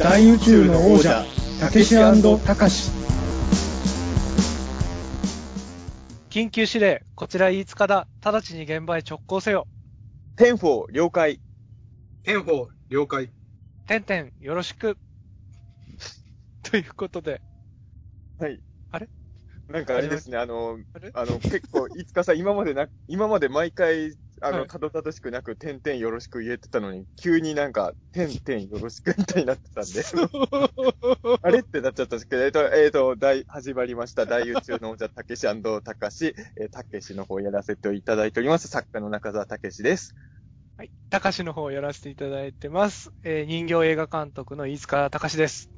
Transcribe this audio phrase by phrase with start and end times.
[0.00, 1.26] 大宇宙の王者
[1.60, 1.94] たけし
[2.46, 2.90] たかし
[6.30, 8.06] 緊急指令、こちら飯塚だ。
[8.24, 9.66] 直ちに現場へ直行せよ。
[10.36, 11.38] ten-four 了解。
[12.22, 13.28] ten-four、了解。
[13.86, 14.96] てんてん、よろしく。
[16.64, 17.42] ということで、
[18.38, 18.58] はい。
[18.92, 19.08] あれ？
[19.68, 20.78] なんかあれですね、あの、
[21.12, 30.02] あの、結構、いつかさん、今までな、今まで毎回、あの、はいたどたどしくなく、てんてんよろしく言えてたのに、急になんか、てんてんよろしくみたいになってたんで、
[31.42, 34.24] あれってなっちゃったんですけど、えっ、と、えっ、と、大、始まりました。
[34.24, 38.68] 大宇宙の王者、たけしたかし、えー、たけしの方やらせていただいております。
[38.68, 40.14] 作家の中澤たけしです。
[40.78, 40.90] はい。
[41.10, 43.12] たかしの方をやらせていただいてます。
[43.22, 45.70] えー人形映画監督の飯塚たかしです。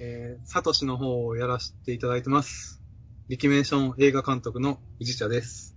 [0.00, 2.82] えー、サトシの方をやらせていただいてます。
[3.28, 5.76] リキメーション映画監督の宇治茶です。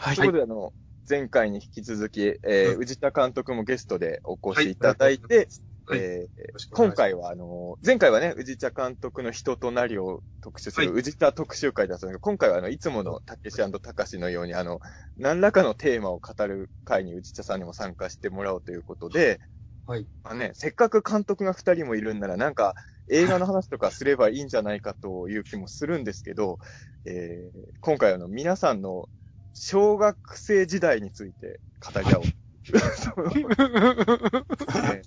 [0.00, 0.72] はいということで、あの、
[1.10, 2.82] 前回に引き続き、えー、うん。
[2.82, 5.48] 宇治田監督もゲストでお越しいただいて、
[5.86, 5.98] はい。
[5.98, 6.28] え
[6.72, 14.78] 今回は、あの、前回はね、宇治茶監督の人となりを特集する、は宇治田特集会だったんですけど、今回は、あの、いつものたけしたかしのように、あの、
[15.16, 19.40] 何らかのテーマを語る会に宇治茶さんにも参加してもらおうということで、
[19.86, 20.06] はい。
[20.22, 22.74] まあね、せっかく監督が二人もいるんなら、なんか、
[23.10, 26.58] 映画の話とかすればいいんじゃないかという気もするんですけど、
[27.04, 29.08] えー今回あの、皆さんの
[29.52, 32.24] 小学生時代について語り合おう。
[34.82, 35.02] ね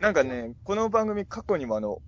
[0.00, 2.02] なんかね、この番組過去にもあの、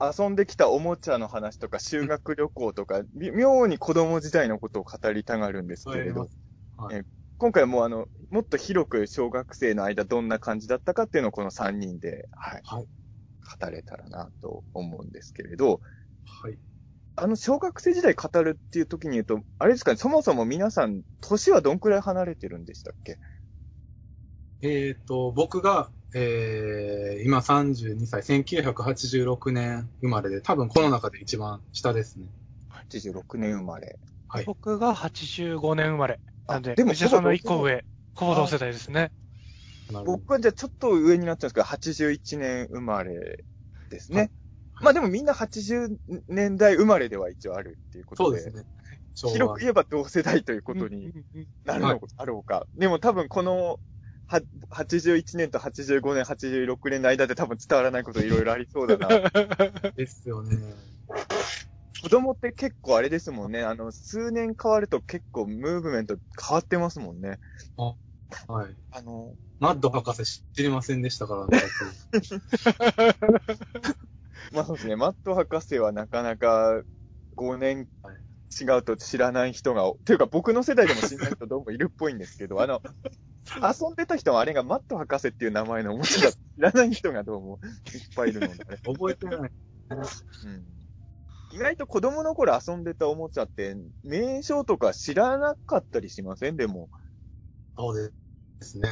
[0.00, 6.28] 遊んできたおもちゃの話とか修学旅行とか、み妙に子供時代のことを語りたがるんですけれど、
[6.76, 7.02] はいえ
[7.38, 12.88] 今回はもうあの、もっと広く小学生の間どんな感じだったかっていうのをこの3人で、はい、はい。
[13.60, 15.80] 語れたらなと思うんですけれど、
[16.42, 16.58] はい。
[17.22, 23.18] あの、小学生時代語るっていう時に言うと、あれですかね、そもそも皆さん、年はどんくらい離れてるんでしたっけ？
[24.62, 32.26] えっ、と、僕が、えー、今32歳、1986年生まれで、多分この中で一番下ですね。
[32.90, 33.98] ?86 年生まれ。
[34.28, 34.44] はい。
[34.46, 36.20] 僕が85年生まれ。
[36.48, 39.12] なんで、でもさんの1個上、ほぼ同世代ですね。
[39.92, 43.44] なるほど僕はじゃあちょっと上になっちゃうんですけど、81年生まれ
[43.90, 44.30] ですね。
[44.80, 45.96] まあでもみんな80
[46.28, 48.40] 年代生まれでは一応あるっていうことで。
[48.40, 48.66] そうですね。
[49.14, 51.12] 広く言えば同世代ということに
[51.64, 52.66] なるのはいだろうか。
[52.74, 53.78] でも多分この、
[54.26, 54.40] は、
[54.70, 59.08] 81年と85年、86年の間で多分伝わらないこといろいろありそうだな。
[59.96, 60.56] ですよね。
[62.02, 63.62] 子供って結構あれですもんね。
[63.62, 67.38] あの、数年変わると結構ムーブメント変わってますもんね。
[68.48, 68.76] はい。
[68.92, 71.62] あの、マッド博士知りませんでしたからね。
[74.54, 74.96] まあそうですね。
[74.96, 76.82] マット博士はなかなか
[77.36, 77.88] 5年
[78.60, 82.82] 違うと知らない人が、というか僕の世代でも知らない人どうもいるっぽいんですけど、あの、
[83.56, 87.60] 遊んでた人はあれがマット博士っていう名前のおもちゃ知らない人がどうも
[87.94, 89.50] いっぱいいるので、ね、覚えてない。
[89.90, 90.80] うん
[91.52, 96.56] 意外と子供の頃遊んでたおもちゃって、名称とか知らなかったりしません？
[96.56, 96.88] でも。
[97.76, 98.12] そう
[98.60, 98.88] ですね。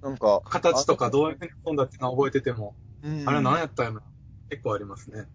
[0.00, 0.40] なんか。
[0.46, 4.02] 形とかどういうふうに飛んだっていうのは覚えてても、うんあれ何やったんやろ
[4.48, 5.28] 結構ありますね。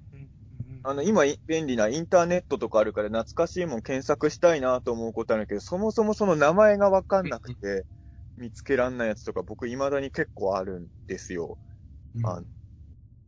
[0.83, 7.85] あの、今、い便利なインターネットとかあるから懐かしいもん検索したいなと思うことあるけど、そもそもその名前がわかんなくて、
[8.35, 11.59] 見つけらんないやつとか僕未だに結構あるんですよ。
[12.23, 12.43] あ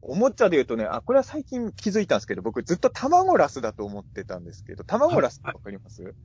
[0.01, 6.15] おもちゃで言うとね、あ、これは最近気づいたんですけど、僕ずっと卵ラスだと思ってたんですけど、卵ラスってわかります、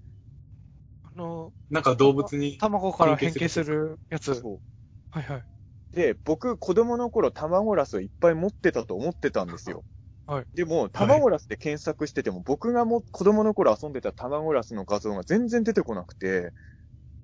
[1.03, 4.35] あの、なんか動物に、卵から変形するやつ。
[4.35, 4.61] そう。
[5.11, 5.45] はいはい。
[5.93, 9.85] で、僕、子供の頃、卵ラスをいっぱい持ってたと思ってたんですよ。
[10.27, 10.47] はい。
[10.55, 16.53] でも、卵ラスで検索してても、僕がも子供の頃遊んでた卵ラスの画像が全然出てこなくて、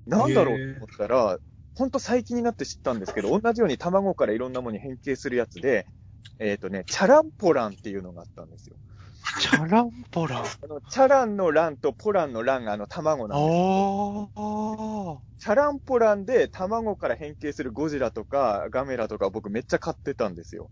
[0.06, 1.38] なんだろうと思ったら、
[1.74, 5.86] ほんと最近になって知ったんですけど、同じように卵からいろんなものに変形するやつで、
[6.40, 8.78] えっ、とね、チャランポランっていうのがあったんですよ。
[9.40, 10.42] チャランポラン。
[10.42, 14.30] あの、チャランのランとポランのランがあの卵なんですよ。
[14.34, 15.22] ああ。
[15.38, 20.70] チャランポランで卵から変形するゴジラとかガメラとか僕めっちゃ買ってたんですよ。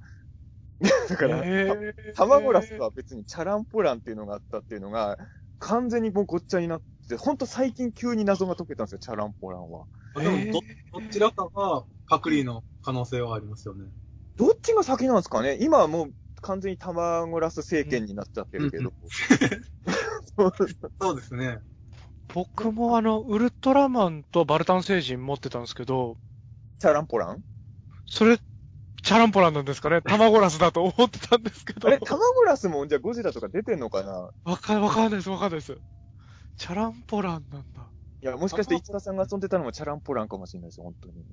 [1.08, 5.18] だから、へー卵ラスは別にチャランポランっていうのがあったっていうのが、
[5.58, 9.86] 完全にもうごっちゃになって、ほんと最近急に謎が解けたんですよ、チャランポランは。
[10.16, 13.88] でもど、どちらかがパクリの可能性はありますよね。
[14.36, 15.58] どっちが先なんですかね？
[15.60, 18.92] 今はもう完全に卵ラス政権になっちゃってるけど。
[21.00, 21.60] そうですね。
[22.34, 26.18] 僕もあの、ウルトラマンとバルタン星人持ってたんですけど、
[26.78, 27.42] チャランポラン？
[28.06, 30.02] それ、チャランポランなんですかね？
[30.02, 31.88] 卵ラスだと思ってたんですけど。
[31.88, 34.30] あれ、卵ラスもじゃあゴジラとか出てんのかな？
[34.44, 35.78] わか、わかんないです、わかんないです。
[36.58, 37.90] チャランポランなんだ。
[38.22, 41.24] いや、もしかして市田さんが遊んでたのもチャランポランかもしれないですよ、本当に。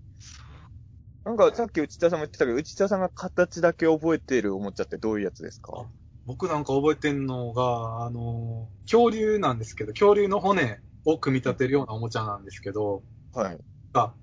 [1.24, 5.86] なんかさっき内田さんも言ってたけど、内田さんが形だけ覚えてるおもちゃってどういうやつですか？
[6.26, 13.04] 僕なんか覚えてんのが、あの、恐竜なんですけど、恐竜の骨を組み立てるようなおもちゃなんですけど、
[13.34, 13.60] はい。
[13.94, 14.14] が、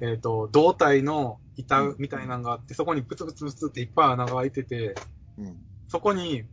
[0.00, 4.94] えっ、と、胴体の板みたいなのがあって、そこにブツブツブツっていっぱい穴が開いてて、
[5.38, 5.56] うん。
[5.88, 6.44] そこに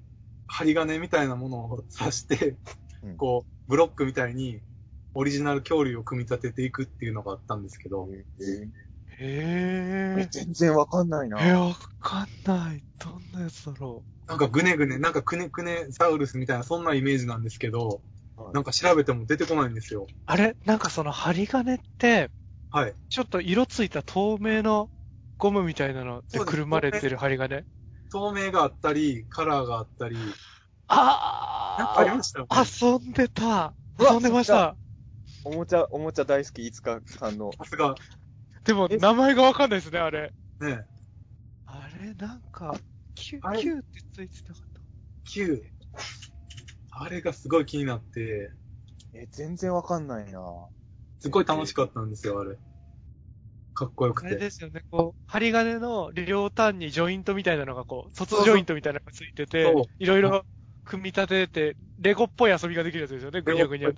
[0.48, 2.58] 針金みたいなものを刺して、
[3.04, 4.62] うんこう、ブロックみたいに
[5.14, 8.10] オリジナル恐竜を組み立てていくっていうのがあったんですけど、
[8.42, 8.68] え
[9.22, 11.38] へー、全然わかんないな。
[11.42, 11.50] え。
[11.50, 12.84] え、わかんない。
[12.98, 18.02] どんなやつだろなんかグネグネ、なんかクネクネサウルスみたいな、そんなイメージなんですけど、
[18.38, 20.08] はいなんか調べても出てこないんですよ。
[20.10, 20.14] う。
[20.26, 20.56] あれ？
[20.66, 22.32] なんかその針金って、
[22.72, 22.96] はい。
[23.10, 24.90] ちょっと色ついた透明の
[25.38, 27.66] ゴムみたいなのでくるまれてる針金？
[28.12, 30.16] 透明があったり、カラーがあったり、
[30.88, 32.58] あなんかありましたよね。
[32.82, 33.74] 遊んでた。
[34.00, 34.76] 遊んでました。
[35.44, 37.52] おもちゃ、おもちゃ大好き、いつかさんの。
[37.52, 37.96] さすが、
[38.70, 40.32] でも、え名前がわかんないですね、あれ。
[40.60, 40.86] ね、
[41.66, 42.76] あれ、なんか、
[43.16, 43.84] Q、あれ？Q って
[44.14, 44.82] ついてなかった。
[45.32, 45.64] Q。
[46.92, 48.52] あれがすごい気になって、
[49.16, 50.68] え、全然わかんないな。
[51.20, 52.58] すごい楽しかったんですよ、あれ。
[53.74, 54.42] かっこよくあれて。
[54.44, 60.46] ですよね、こう、針金の両端にジョイントみたいなのがこう、卒ジョイントみたいなのがついててそう、いろいろ
[60.86, 63.90] 組み立てて、レゴっぽい遊びができるやつですよね、ぐにゃぐにゃ。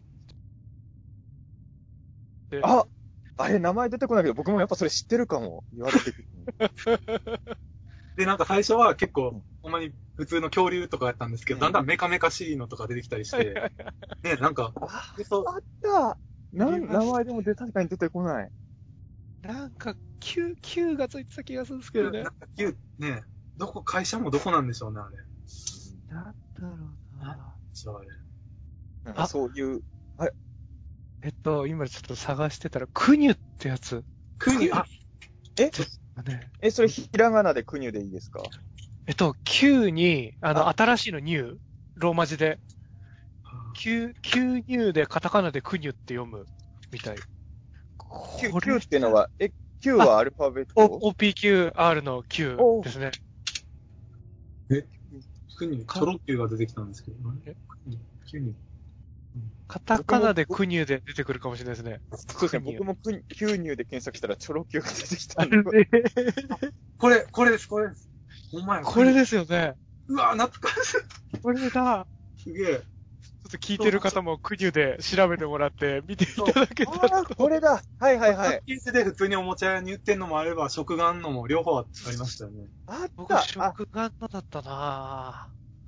[2.51, 2.85] であ
[3.43, 5.63] あれ、名前出てこないけど、僕もやっぱそれ知ってるかも。
[5.73, 6.13] 言われて。
[8.15, 13.71] で、なんか最初は結構うん、ほんまに普通の恐竜とかやったんですけど、だんだんメカメカしいのとか出てきたりして、
[14.23, 16.19] ね、なんか、あでそうあった
[16.53, 18.51] な名前でも出確かに出てこない。
[19.41, 22.33] なんか、Q、Q がついてた気がするんですけどねなん。
[22.33, 23.23] か Q、ね、
[23.57, 25.17] どこ、会社もどこなんでしょうね、あれ。
[26.09, 27.57] なんだろうな。
[27.73, 28.07] そうあれ。
[29.03, 29.83] なんかそういう、
[31.23, 34.03] えっと、今ちょっと探してたら、クニュってやつ。
[34.39, 34.85] クニ、あ、
[35.57, 35.71] ね、
[36.59, 38.41] え、それひらがなでクニュでいいですか？
[39.05, 40.73] えっと、Q に、あの、あ。
[40.75, 41.57] 新しいのニュー、
[41.95, 42.59] ローマ字で、
[43.75, 46.47] Q、Q ニューでカタカナでクニュって読む。
[46.91, 47.17] みたい。
[48.39, 49.51] Q, こ Q っていうのは、え、
[49.81, 52.81] Q はアルファベット？OPQR の Q お。
[52.81, 53.11] ですね。
[55.57, 57.53] クニ、チョロ Q が出てきたんですけど、え？
[57.67, 58.55] クニ、キュニ。
[59.67, 62.01] カタカナでクニュで出てくるかもしれないですね。
[62.11, 65.57] そうですね、僕もクニューで検索したらチョロ Q が出てきたんで。
[66.97, 68.09] これ、これです、これです。
[68.51, 68.81] ほんまや。
[68.83, 69.75] これですよね。
[70.07, 70.97] うわ、懐かし
[71.41, 72.05] これだ。
[72.37, 72.41] い。
[72.41, 72.75] すげえ。
[72.75, 78.49] ちょっと聞いてる方もクニュで調べてもらって見ていただけたらこれだはいはいはい。
[78.49, 82.67] パッケージで普通におもちゃ屋に売ってんのもあれば、食玩のも両方ありましたよね。
[82.87, 85.47] あっ僕、たあ、食玩のだったな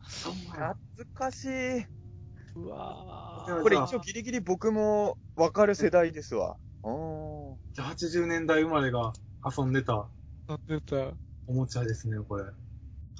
[0.09, 0.75] 懐
[1.13, 2.02] かしい。
[2.55, 2.59] ぁ。
[2.59, 3.61] うわぁ。
[3.61, 6.57] これ一応ギリギリ僕もわかる世代ですわ。
[6.83, 7.81] おー。
[7.81, 9.13] 80年代生まれが
[9.45, 10.07] 遊んでた
[10.47, 11.11] 乗ってた。
[11.47, 12.45] おもちゃですね、これ。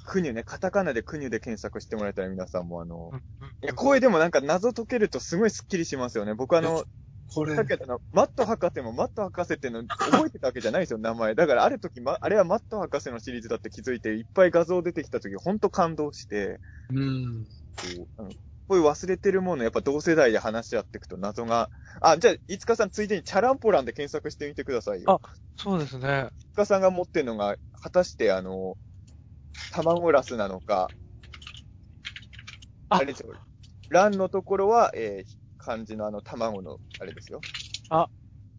[0.06, 3.22] クニュね、カタカナでクニュで検索してもらえたら皆さんもあのうん、い
[3.62, 6.34] や、声でもなんか謎解けるとすごいスッキリしますよね。
[6.34, 6.84] 僕あの、
[7.34, 11.34] これさっき、言ったの、マット博士もマット博士っていうの覚えてたわけじゃないですよ、名前。
[11.34, 16.60] だからある時、ま、あれはマット博士のシリーズだって気づいて、いっぱい画像出てきた時、ほんと感動して、
[16.90, 17.46] うん。
[17.96, 18.30] こうあの
[18.68, 21.70] こういう忘れてるもの、やっぱ同世代で話し合っていくと謎が、
[22.00, 25.20] あ、じゃあ、いつかさんついでにチャランポランで検索してみてくださいよ。
[25.56, 26.28] そうですね。
[26.40, 28.76] いつかさんが持ってるのが、果たしてあの、
[29.72, 30.88] 卵ラスなのか、
[32.88, 33.34] ああれですよ。
[33.90, 37.40] ランのところは、えー、漢字のあの卵の、あれですよ。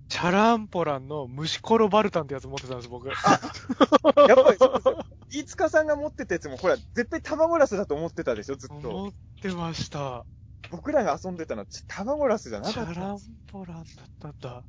[0.07, 3.07] チャランポランの虫コロバルタンってやつ持ってたんです、僕。
[3.07, 5.04] やっぱりそうですよ。
[5.31, 8.89] いつかさんが持ってたやつも、ほら、絶対卵ラスだと思ってたでしょ、ずっと。
[8.89, 10.25] 思ってました。
[10.71, 14.65] 僕らが遊んでたのは、ち卵ラスじゃなチかったャランポランだったんだ。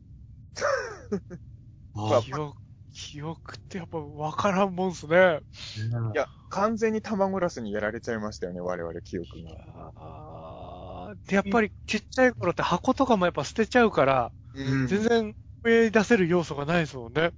[1.94, 2.54] ま あ記憶、
[2.92, 5.40] 記憶ってやっぱわからんもんすね。
[6.14, 11.14] いや、完全に卵ラスにやられちゃいましたよね、我々、記憶が。
[11.26, 17.32] で、やっぱりちっちゃい頃って箱とかもやっぱ捨てちゃうから、うん全然上に出せる要素がないですもんね。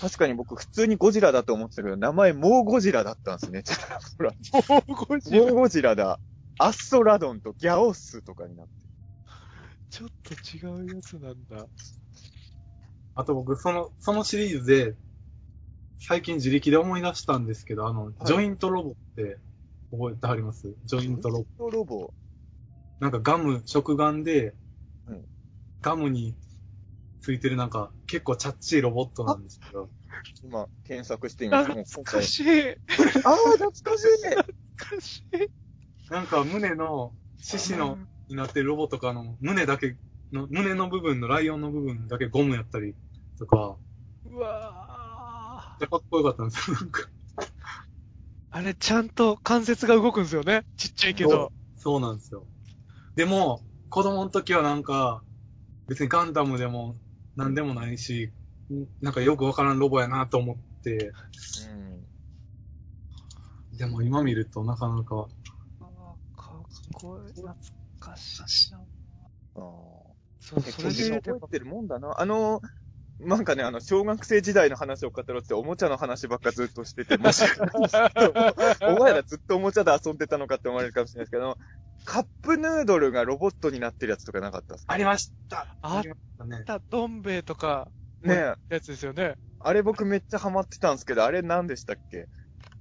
[0.00, 3.62] 確かに僕、普通にゴジラだと思ってたけど、名前、モーゴジラだったんですね。
[3.62, 4.32] ちょっとほら、
[4.86, 6.20] もうゴジラモーゴジラだ。
[6.58, 8.72] アッソラドンとギャオッスとかになって。
[9.90, 11.66] ちょっと違うやつなんだ。
[13.14, 14.96] あと僕、その、そのシリーズで、
[15.98, 19.38] 最近自力で思い出したんですけど、あの、ジョイントロボって
[19.90, 20.74] 覚えてはります？
[20.84, 21.70] ジョイントロボ。
[21.70, 22.12] ロボ。
[23.00, 24.54] なんかガム、食玩で、
[25.06, 25.24] うん
[25.82, 26.34] ガムに
[27.26, 29.90] ついてるなんか、結構チャッチいロボットなんですけど、
[30.44, 31.72] 今、検索してみます。
[31.72, 32.68] 懐かしい。
[32.70, 32.74] あ
[33.32, 36.12] あ、懐かしい懐かしい。
[36.12, 39.96] なんか胸の、獅子の、になってるロボとかの胸だけ
[40.30, 42.94] の、胸の部分のライオンの部分だけゴムやったり
[43.40, 43.76] とか、
[44.24, 47.08] うわちゃかっこよかったんですよ、なんか。
[48.50, 50.62] あれ、ちゃんと関節が動くんですよね。
[50.76, 51.52] ちっちゃいけど。
[51.74, 52.46] そうなんですよ。
[53.16, 55.24] でも、子供の時はなんか、
[55.88, 56.96] 別にガンダムでも
[57.36, 58.32] 何でもないし、
[58.72, 61.12] んなんかよくわからんロボやなと思って、
[61.68, 61.74] う
[63.74, 63.76] ん。
[63.78, 65.28] でも今見るとなかなか、
[65.80, 65.86] あー
[66.36, 66.62] かっ
[66.92, 67.34] こいい。
[67.34, 67.54] 懐
[68.00, 68.78] かしいな。
[68.78, 68.84] あ
[69.54, 70.62] そう、あ。
[70.62, 72.14] それで、覚えてるもんだな。
[72.18, 72.60] あの、
[73.18, 77.42] なんかね、あの、小学生時代の話を語ろうって、おもちゃの話ばっかずっとしてて、もし
[78.82, 81.56] お前らずっとおもちゃで遊んでたのかって思われるかもしれないですけど、
[82.06, 84.94] カップヌードルがロボットになってるやつとかなかったっすか？
[84.94, 86.62] ありましたありましたね。
[86.64, 87.88] たどん兵衛とか、
[88.22, 88.34] ね
[88.70, 88.74] え。
[88.74, 89.34] やつですよね。
[89.58, 92.28] あれ僕めっちゃハマってたんですけど、あれ何でしたっけ？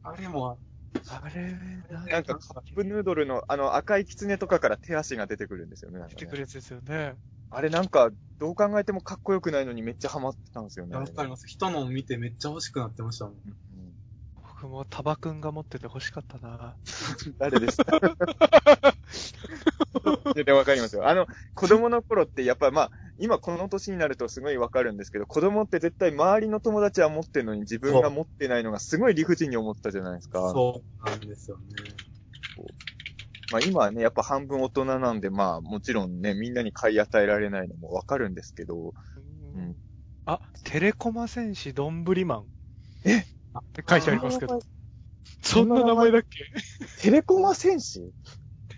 [0.03, 0.59] あれも、
[1.09, 1.57] あれ、
[1.89, 5.99] なんなんかカップヌードルの、あの赤いキツネとかから手足が出てくるんですよね。
[5.99, 7.15] なんかね出てくるやつですよね。
[7.49, 10.95] あれなんか、どう考えてもかっこよくないのにめっちゃハマってたんですよね。
[10.95, 11.47] わかります。
[11.47, 13.35] 人のを見てめっちゃ欲しくなってましたもん。
[14.65, 16.75] うん僕もタバくんが持ってて欲しかったな。
[17.37, 17.85] 誰でした
[20.33, 21.07] 全然わかりますよ。
[21.07, 30.39] あの、子供の頃ってやっぱまあ、今この年になるとすごいわかるんですけど、子供って絶対周りの友達は持ってるのに自分が持ってないのがすごい理不尽に思ったじゃないですか。
[30.51, 31.63] そうなんですよね。
[33.51, 38.93] まあ今はね、やっぱ半分大人なんで、まあもちろんね、みんなに買い与えられないのもわかるんですけど、
[39.55, 39.77] うん。
[40.25, 42.47] あ、テレコマ戦士どんぶりマン。
[43.05, 43.23] え
[43.59, 44.59] って書いてありますけど。
[45.41, 46.45] そんな名前だっけ？
[47.01, 48.11] テレコマ戦士？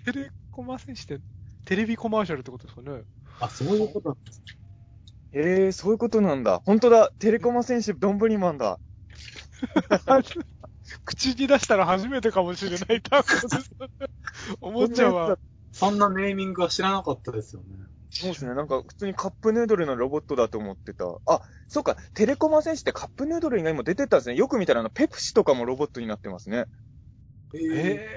[0.06, 1.20] テレコマ戦士って、
[1.66, 3.04] テレビコマーシャルってことですかね。
[3.40, 4.42] あ、そういうことなんです
[5.34, 6.62] ええー、そういうことなんだ。
[6.66, 7.12] 本当だ。
[7.20, 8.80] テレコマ戦士どんぶりマンだ。
[11.04, 13.72] 口に出したら初めてかもしれない単語です。
[14.62, 15.38] おもちゃは。
[15.74, 17.68] そんなネーミングは知らなかったですよね。
[18.22, 18.56] そうですね。
[18.56, 21.06] なんか普通にカップヌードルのロボットだと思ってた。
[21.26, 21.98] あ、そうか。
[22.14, 24.36] テレコマ戦士ってカップヌードル以外にも出てたんですね。
[24.36, 26.66] よく見たらあの、ペプシとかもロボットになってますね。
[27.54, 28.10] え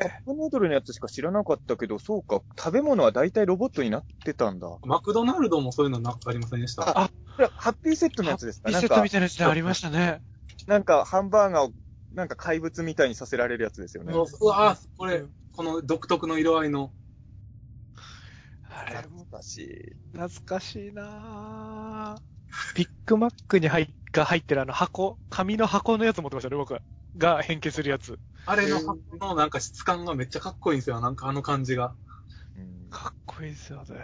[0.02, 2.42] カップヌードルのやつしか知らなかったけど、そうか。
[2.58, 4.66] 食べ物は大体ロボットになってたんだ。
[4.66, 6.86] こマクドナルドもそういうのなありませんでした？
[6.86, 10.20] あれはハッピーセットのやつですかビなんかセットみたいなやつでありましたね。
[10.66, 11.72] なんかハンバーガーを
[12.12, 14.12] なんか怪物みたいにさせられるやつですよね。
[14.12, 16.92] うわぁ、これ、この独特の色合いの。
[18.78, 19.96] あれも懐かしい。
[20.12, 22.76] 懐かしいなぁ。
[22.76, 26.80] ビッグマックに入っが入ってるあの箱、紙の箱のやつ持ってましたね、僕は。
[27.16, 28.18] が変形するやつ。
[28.46, 31.00] あれの箱のなんか質感がめっちゃかっこいいんですよ。
[31.00, 31.94] なんかあの感じが。
[32.56, 33.96] うんかっこいいですよね。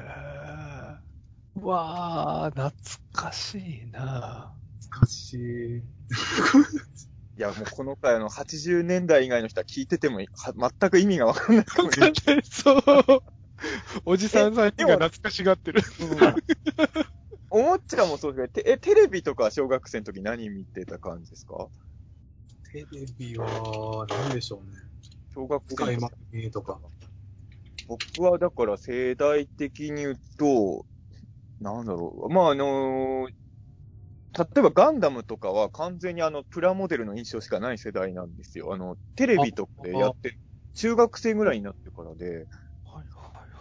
[1.56, 2.72] うわぁ、懐
[3.12, 4.52] かしいな
[4.90, 5.76] 難しい。
[5.78, 12.42] いや、もうこの回あの、80年代以外の人は聞いてても、は全く意味がわかんないかもしれない。
[12.44, 12.82] そう。
[14.04, 15.80] おじさん3人が懐かしがってる。
[17.50, 21.70] おもちゃもそうですけど、てえ、テレビとか小学生の時何見てた感じですか？
[22.72, 24.72] テレビは、何でしょうね。
[25.34, 26.80] 小学生の時とか。
[27.86, 30.86] 僕はだから世代的に言うと、
[31.60, 32.30] なんだろう。
[32.30, 33.34] まあ、あのー
[34.36, 38.72] 例えばガンダムとかは完全にあの、プラモデルの印象しかない世代なんですよ。
[38.72, 40.38] あの、テレビとかでやって、
[40.74, 42.46] 中学生ぐらいになってからで。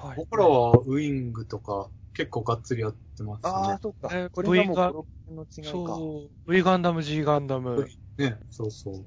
[0.02, 0.28] はいはいはい。
[0.32, 3.80] 僕らはウィングとか結構がっつりやってますああね、。
[3.82, 4.14] そっか。
[4.14, 5.70] ねこれがもう V が5、6年の違いか。
[5.72, 6.52] そう。
[6.52, 7.88] V ガンダム、G ガンダム。
[8.18, 9.06] ね、そうそう。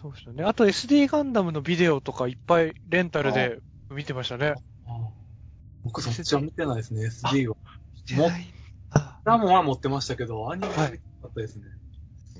[0.00, 0.44] そうですよね。
[0.44, 3.58] あと SD ガンダムのビデオとかいっぱいレンタルで
[3.90, 4.54] 見てましたね。
[4.86, 4.98] あ
[5.84, 7.56] 僕そっちは見てないですね、SD は。
[8.16, 8.30] も
[8.90, 10.94] あラモンは持ってましたけど、アニメはなか
[11.28, 11.64] ったですね。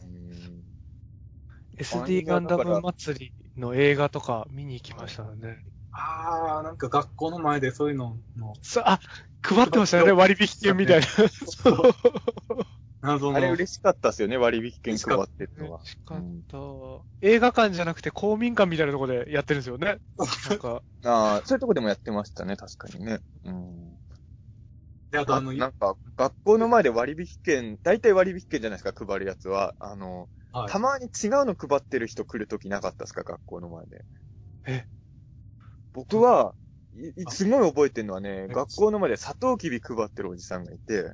[0.02, 0.62] うん。
[1.78, 5.58] SD ガンダム祭りの映画とか見に行きましたね。
[5.98, 9.00] あー、なんか学校の前でそういうのの、そう、あ、
[9.42, 11.06] 配ってましたよね、割引券みたいな。
[11.06, 11.96] そう。
[13.00, 13.36] 謎の。
[13.36, 15.90] あれ嬉しかったっすよね、割引券配ってるのは嬉。
[15.90, 16.58] しかった。
[17.20, 19.98] 映画館じゃなくて公民館みたいなところでやってるんですよね。
[20.44, 23.20] なんか、 ああ、そういうとこでもやってましたね、確かにね。
[23.44, 23.98] うん。
[25.10, 29.74] で、あとあの、なんか、学校の前で割引券、大体割引券じゃないですか、配るやつは。
[29.78, 34.04] あの、はいたまに違うの配ってる人来るときなかったですか、学校の前で。
[34.66, 34.86] え
[35.96, 36.54] 僕は、
[36.94, 41.10] いすごい覚えてるのはね、え学校の前でサトウキビ配ってるおじさんがいて、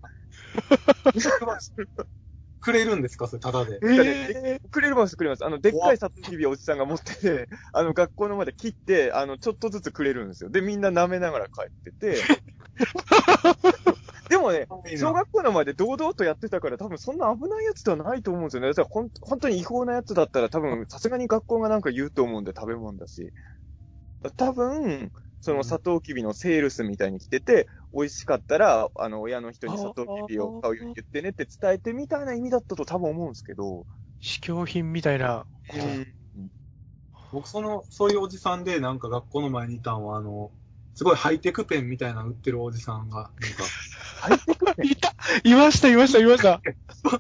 [2.61, 3.27] くれるんですか？
[3.29, 3.79] それ、タダで。
[3.83, 5.45] えくれます、くれます。
[5.45, 10.51] あの、でっかいサトウキビをおじさんが持ってて、あの、学校の前で切って、あの、ちょっとずつくれるんですよ。
[10.51, 12.23] で、みんな舐めながら帰ってて、
[14.29, 18.69] でもね、小学校の前で堂々とやってたから多分そんな危ないやつではないと思うんですよね。
[18.69, 23.33] だからほん本当に違法なやつだったら多分さすがに学校がなんか言うと思うんで食べ物だし。
[24.31, 33.87] 多分、そのサトウキビのセールスみたいに来てて、美味しかったら、あの、親の人にサトウキビを買うように言ってねって伝えてみたいな意味だったと多分思うんですけど、
[34.21, 35.47] 試供品みたいな。
[37.33, 40.53] 僕、その、そういうおじさんで、なんか学校の前にいたんは、あの、
[40.95, 43.75] すごいハイテクペンみたいなの売ってるおじさんが、なんか、
[44.23, 45.13] ハイテクペンいた
[45.43, 46.63] いました、いました、いました。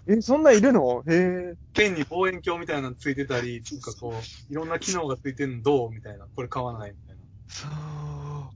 [0.06, 1.02] え、そんなんいるの？
[1.09, 1.54] へえ。
[1.73, 5.90] ペンに望遠鏡みたいなのついてたり、なんかこう、いろんな機能がついてるのどう？
[5.90, 6.26] みたいな。
[6.32, 7.23] これ買わないみたいな。
[7.49, 8.52] そう。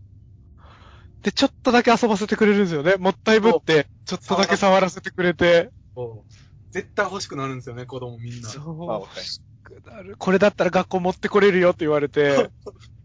[1.24, 2.94] で、ちょっとだけ遊ばせてくれるんですよね。
[2.98, 5.70] もったいぶって、ちょっとだけ触らせてくれて。
[5.96, 6.32] そう
[6.70, 8.48] 絶対欲しくなるんですよね、子供みんな。
[8.48, 8.64] そう。
[8.92, 10.14] 欲しくなる。
[10.16, 12.50] これだったら学校持ってこれるよって言われて。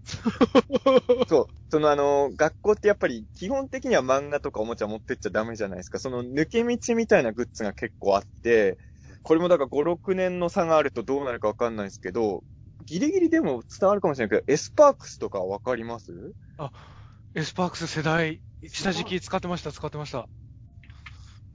[1.28, 1.46] そう。
[1.70, 6.00] そのあの、学校ってやっぱり基本的には漫画とかおもちゃ持ってっちゃダメじゃないですか。
[6.00, 8.78] その抜け道みたいなグッズが結構あって、
[9.22, 12.44] これもだから5、6年の差があるとどうなるかわかんないですけど、
[12.86, 16.12] ギリギリでも伝わるかもしれないけど、エスパークスとかわかります？
[17.36, 20.28] エスパークス世代、下敷き使ってました、使ってました。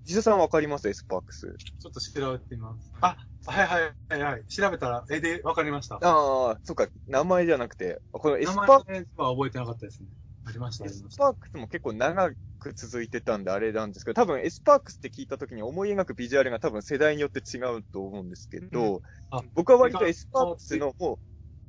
[0.04, 0.88] ジスさんわかります？
[0.88, 1.56] エスパークス。
[1.80, 2.92] ちょっと調べてみます。
[3.00, 4.44] あ、はいはいはいはい。
[4.46, 5.96] 調べたら、絵でわかりました。
[6.02, 10.08] ああ、そっか、名前じゃなくて、このエス名パー前は覚えてなかったですね。
[10.44, 21.18] ありました、あ、エスパークスも結構長く続いてたんであれなんですけど、多分エスパークスって聞いた時に思い描くビジュアルが多分世代によって違うと思うんですけど、あ僕は割とエスパークスのも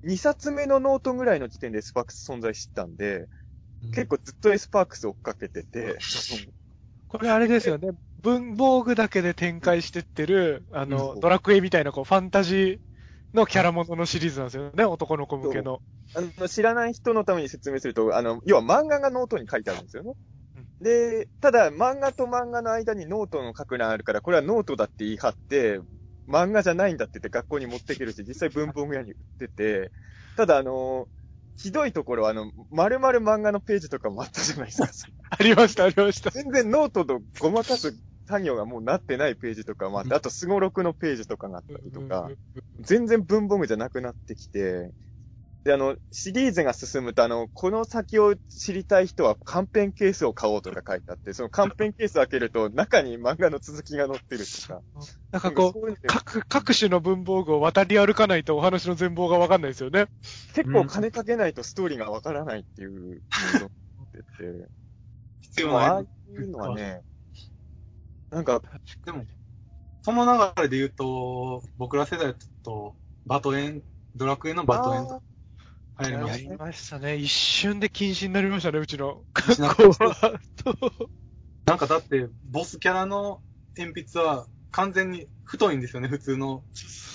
[0.04, 3.28] う2冊目のノートぐらいの時点でエスパークス存在知ったんで、
[3.92, 6.04] 結構ずっとエスパークス追っかけてて、
[7.08, 7.90] これあれですよね。
[8.28, 12.80] 文房具だけで展開してってる、あうの、んドラクエみたいなこう、ファンタジー
[13.34, 14.84] のキャラもののシリーズなんですよね。
[14.84, 15.82] 男の子向けの。
[16.14, 20.14] あの、知らない人のために説明すると、あの、要は漫画がノートに書いてあるんですよね。
[20.82, 25.80] で、ただ漫画と漫画の間にノートの書く欄あるから、これはノートだって言い張って、
[26.28, 29.92] 漫画じゃないんだって言って学校に持っていけるし、実際文房具屋に売ってて、
[30.36, 31.08] ただあの、
[31.58, 34.90] ひどいところはあの、丸々漫画のページとかもあったじゃないですか。
[35.30, 36.32] ありました、ありました。
[36.34, 42.30] 全然ノートとごまかす作業がもうなってないページとかもあって、あとスゴロクのページとかがあったりとか、
[42.80, 44.92] 全然文房具じゃなくなってきて、
[45.68, 54.82] で、あの、シリーズが進むと、あの、この先を知りたい人は、カンペンケースを買おうとか書いてあって、そのカンペンケース開けると、中に漫画の続きが載ってるとか。
[55.32, 60.08] なんかこう、そういうの各、各種の文房具を渡り歩かないとお話の全貌がわかんないですよね。
[60.54, 63.22] 結構金かけないとストーリーがわからないっていうっ
[64.12, 64.70] てて。
[65.42, 67.02] 必要なでもああいうのはね、
[68.30, 68.62] なんか、
[69.06, 69.26] でも、
[70.04, 73.84] その流れで言うと、僕ら世代だと、バトエン、
[74.16, 75.22] ドラクエのバトエンと
[75.96, 77.16] あ流行りましやりましたね。
[77.18, 79.24] 一瞬で禁止になりましたね、うちの
[81.66, 83.42] なんかだって、ボスキャラの
[83.78, 86.64] 鉛筆は完全に太いんですよね、普通の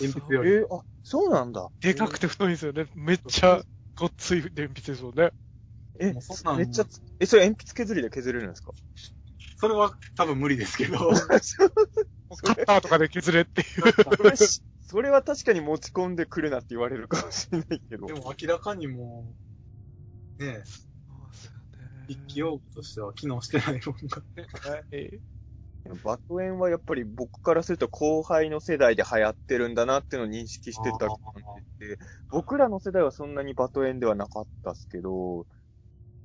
[0.00, 0.50] 鉛筆より。
[0.50, 1.68] えーあ、そうなんだ。
[1.80, 2.86] でかくて太いんですよね。
[2.94, 3.62] めっちゃ
[3.96, 5.32] ごっつい鉛筆ですもんね。
[6.00, 8.72] えもうそんなんめっちゃつ、え、それ鉛筆削りで削れるんですか？
[9.62, 10.98] それは多分無理ですけど。
[12.42, 14.16] カッターとかで削れっていう。
[14.16, 18.14] それしそれは確かに持ち込んでくるなって言われるかもしれないけどで。
[18.14, 19.36] も明らかにも
[20.40, 20.64] う、ね
[22.08, 24.70] え、筆記用具としては機能してないもんが。
[24.70, 25.20] はい
[26.04, 31.16] バトエンはやっぱり僕からすると後輩の世代で流行ってるんだなっていうのを認識してた感
[31.80, 31.98] じで、
[32.30, 35.46] 僕らの世代はそんなにバトエンではなかったっすけど、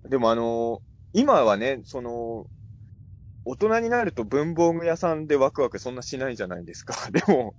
[0.08, 0.82] でもあの、
[1.14, 2.48] 今はね、その、
[3.50, 6.94] 大人になると文房具屋さんでワクワクそんなしないじゃないですか。
[7.12, 7.56] でも、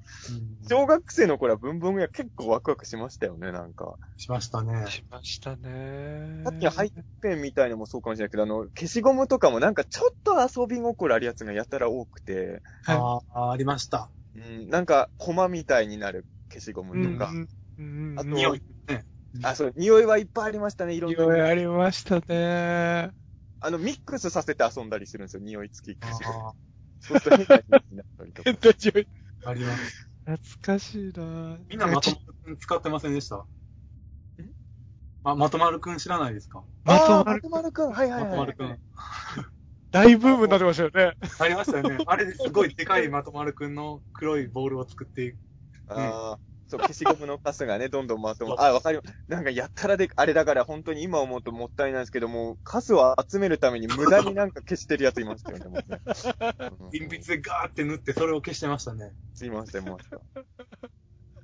[0.68, 3.98] 小学生の頃は文房具屋結構ワクワクしましたよね、なんか。
[4.16, 4.74] しましたね。
[4.90, 5.70] しましたね。
[6.44, 14.12] さっきのハイペンみたいのもそうかもしれないけど、あの、消しゴムとかもなんかちょっと遊び心あるやつがやたら多くて、はああ、ありました。
[14.34, 16.96] うん、なんか、コマみたいになる消しゴい。
[16.96, 17.38] ムとか。
[17.38, 17.48] うん
[17.78, 18.62] うんあと匂い。
[18.88, 19.06] ね。
[19.42, 21.26] あ、そう、匂いはいっぱいありましたね、いろんな。
[21.26, 23.12] 匂いありましたね。
[23.60, 26.38] あの、ミックスさせて遊んだりするんですよ、匂い付き消しゴム。
[26.50, 26.52] あ
[27.00, 28.50] そうすると変な匂いになったりとか。
[28.52, 28.54] 変。
[28.54, 29.08] な匂い。
[29.44, 30.08] あ、あります。
[30.24, 31.12] 懐かしい。
[31.12, 33.46] なみんなまとまるくん使ってませんでした
[35.24, 36.34] あ、まとまるくん知らない。
[36.34, 38.10] ですかまとあーままるとまるくん、はい。
[38.10, 38.20] はい。
[38.20, 38.22] はい。
[38.22, 38.80] まとまるくん。
[39.90, 41.16] 大ブームになってましたよね。
[41.38, 42.02] ありましたよね。
[42.06, 42.74] あれですごい。
[42.74, 43.08] でかい。
[43.08, 44.46] まとまるくんの黒い。
[44.48, 45.32] ボールを作ってい。
[45.32, 45.38] く。
[45.86, 49.16] ああ、そう、消しゴムのカスがね、どんどんまとまあ、わかります。
[49.26, 55.84] なんかやったらで、あれだから本当に今思うともったいないですけども、カスを集めるために無駄になんか消してるやついましたよね、もうね。
[55.88, 55.98] うん
[56.92, 59.12] 鉛筆でガーって塗ってそれを消してましたね。
[59.34, 60.20] すいません、ました。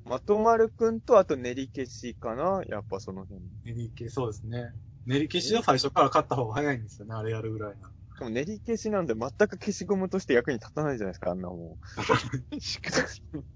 [0.05, 3.41] まとまるくんと、あと練り消しかなやっぱその辺。
[3.65, 4.73] 練り消し、そうですね。
[5.07, 7.91] 練り消しを最初から買った方が早いんですよね、あれやるぐらいな。
[8.15, 11.59] しかも練り消しなんで全く消しゴムとして役に立たないじゃないですか、あんなもん。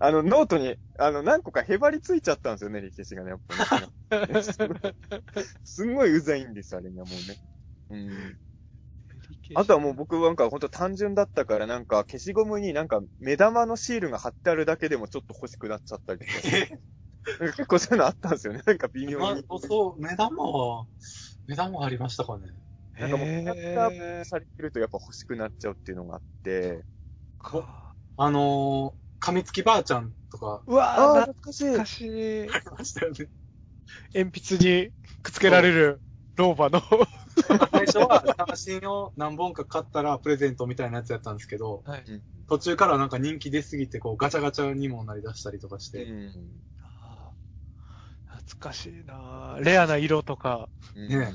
[0.00, 3.54] あの、ノートに、あの、何個かへばりついちゃったんですよね、力士がね、やっぱ
[4.26, 4.42] り、
[5.64, 7.38] すんごいうざいんです、あれがもうね。
[7.90, 8.38] うん。
[9.54, 16.32] あとはもう僕なんかほんと単純だったからなんか消しゴムになんか目玉のシールが貼ってあるだけでもちょっと欲しくなっちゃったりとか
[17.38, 18.62] 結構そういうのあったんですよね。
[18.64, 19.44] なんか微妙まに。
[19.60, 20.86] そう、目玉は、
[21.46, 22.48] 目玉ありましたかね。
[22.98, 26.84] なんかもう、キャラクタへーされてるとやっぱ欲しくなっちゃうっていうのがあって。
[27.42, 31.64] ーかあのー、噛みつきばあちゃんとか、うわぁ、懐かしい。
[31.64, 32.50] 懐かしい。
[32.50, 33.28] ありましたよね。
[34.14, 34.90] 鉛筆に
[35.22, 36.00] くっつけられる
[36.36, 36.82] 老婆の。
[37.70, 42.04] 最初は三振を何本か買ったらプレゼントみたいなやつやったんですけど、はい。
[42.48, 46.32] 途中からなんか人気出すぎて、こうガチャガチャにもなりだしたりとかして、うん
[48.30, 51.32] 懐かしいなぁレアな色とかね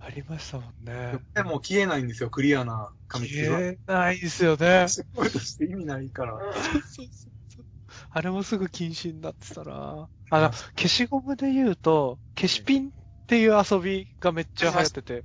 [0.00, 1.18] ありましたもんね。
[1.34, 3.58] でも消えないんですよ、クリアな紙付きが。
[3.58, 4.86] 消えないですよね。
[4.88, 6.38] 仕事として意味ないから。
[8.10, 12.90] あれもすぐ禁止になってたなあの、消しゴムで言うと、消しピンっ
[13.26, 15.24] ていう遊びがめっちゃ流行ってて、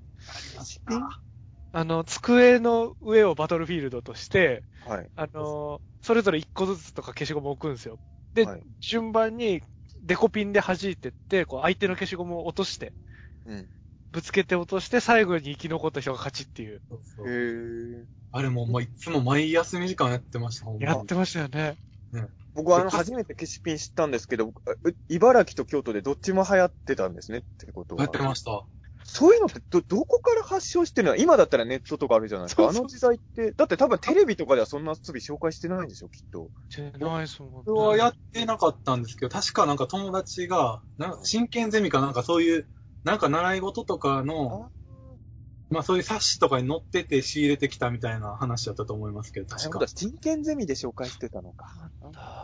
[1.72, 5.10] あの、机の上をバトルフィールドとして、はい。
[5.16, 8.00] あの、それぞれ一個ずつとか消しゴムを置くんですよ。
[8.34, 9.62] で、はい順番に
[10.02, 12.94] デコピンで弾いてって、こう相手の消しゴムを落として、
[13.46, 13.70] うん。
[14.14, 16.82] ぶつけて落として、最後に生き残った人が勝ちっていう。
[16.88, 18.06] そうそうへー。
[18.32, 21.78] あれも、もういつも毎休み時間やってました、ほんまやってましたよね。
[22.54, 24.54] 僕はあの、初めて消しピン知ったんですけど、う
[25.10, 28.04] 茨城と京都でどっちも流行ってたんですねってことは。
[28.04, 28.64] やってました。
[29.06, 31.16] そういうのってど、どこから発祥してるの？
[31.18, 32.64] 今だったらネットとかあるじゃないですか。
[32.64, 36.52] そうそうあの時代って、だって多分テレビとかではそんな遊び紹介してないんでしょ、きっと。
[36.70, 37.62] じゃないですもんね。
[37.66, 42.68] それはやってなかったんですけど、確かなんか友達が、なんか真剣ゼミかなんかそういう、
[43.04, 44.72] なんか習い事とかの、
[45.70, 49.88] まあそういう冊子とかに載ってて仕入れてきたみたいな話だったと思いますけど、確かなるほど。。
[49.88, 51.92] 真剣ゼミで紹介してたのか。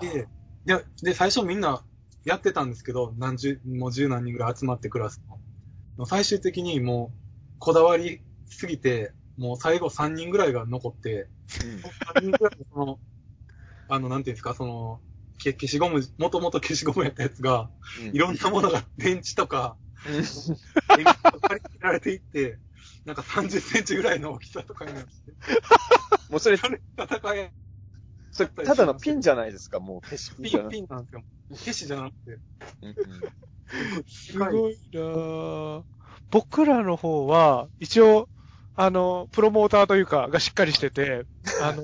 [0.02, 0.28] で、
[0.66, 1.84] で、で、最初みんな
[2.26, 5.22] やってたんですけど、何十、もう十何人ぐらい集まってクラス
[5.98, 6.06] の。
[6.06, 7.18] 最終的にもう、
[7.60, 11.30] こだわりすぎて、もう最後3人ぐらいが残って、
[12.16, 13.00] 3人ぐらいのその、
[13.88, 15.02] あの、なんていうんですか、その、
[15.38, 17.70] け消しゴム、もともと消しゴムやったやつが、
[18.02, 18.16] うん。
[18.16, 22.58] いろんなものが電池とか、うん電池とか借りられていって、
[23.06, 25.10] なんか30センチぐらいの大きさとかになって、
[26.30, 26.68] もうそれ、戦
[27.36, 27.52] い、
[28.32, 30.70] それただのピンじゃないですか、もう消しピンピンない。
[30.70, 31.24] ピンなんですよ。
[31.52, 32.32] 消しじゃなくて。
[32.82, 32.96] うん
[34.08, 35.84] すごいなぁ
[36.32, 38.30] 僕らの方は、一応、
[38.76, 41.26] あの、プロモーターというか、がしっかりしてて、
[41.62, 41.84] あの、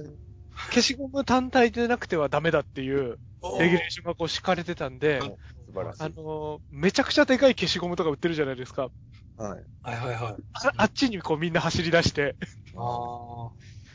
[0.70, 3.20] 消しゴム単体でなくてはダメだっていう、
[3.60, 5.38] レギュレーションがこう敷かれてたんで、素
[5.76, 6.04] 晴らしい。
[6.04, 8.90] あの、めちゃくちゃでかい消しゴムとか売ってるじゃないですか。
[9.38, 9.64] はい。
[9.84, 10.44] はいはいはい。
[10.54, 12.36] ああっちにこうみんな走り出して、
[12.76, 13.52] あ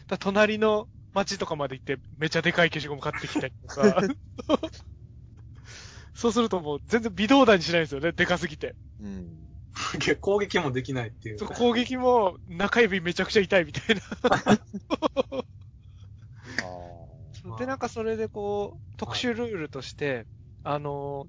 [0.06, 4.00] だ隣の町とかまで行って、めちゃでかい消しゴム買ってきたりとか。
[6.14, 8.76] そうするともう全然微動だにしないんですよね、でかすぎて。
[9.00, 9.48] うん。
[9.74, 10.16] あ。
[10.20, 11.38] 攻撃もできないっていう。
[11.38, 14.02] そう攻撃も中指めちゃくちゃ痛いみたいな。
[16.62, 20.26] あで、なんかそれでこう、特殊ルールとして、
[20.62, 21.26] あの、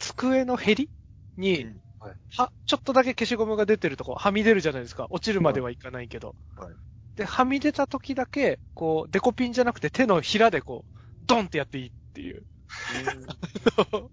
[0.00, 0.90] 机のヘリ
[1.36, 5.06] に、うんはいは、ちょっとだけ消しゴムが出てるとこ、はみ出るじゃないですか。
[5.10, 6.34] 落ちるまではいかないけど。
[6.56, 6.74] はい
[7.16, 12.44] で、はみ出た時だけ、こう、デコピンじゃなくて手のひらでこう、ドンってやっていいっていう。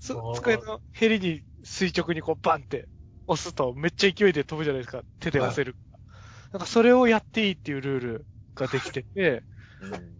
[0.00, 2.88] そあー机のヘリに垂直にこうバンって
[3.26, 5.02] 押すとめっちゃ勢いで飛ぶじゃないですか。
[5.20, 5.76] 手で押せる。
[6.52, 9.42] なんかそれをやっていいっていうルールができてて、
[9.80, 10.14] うん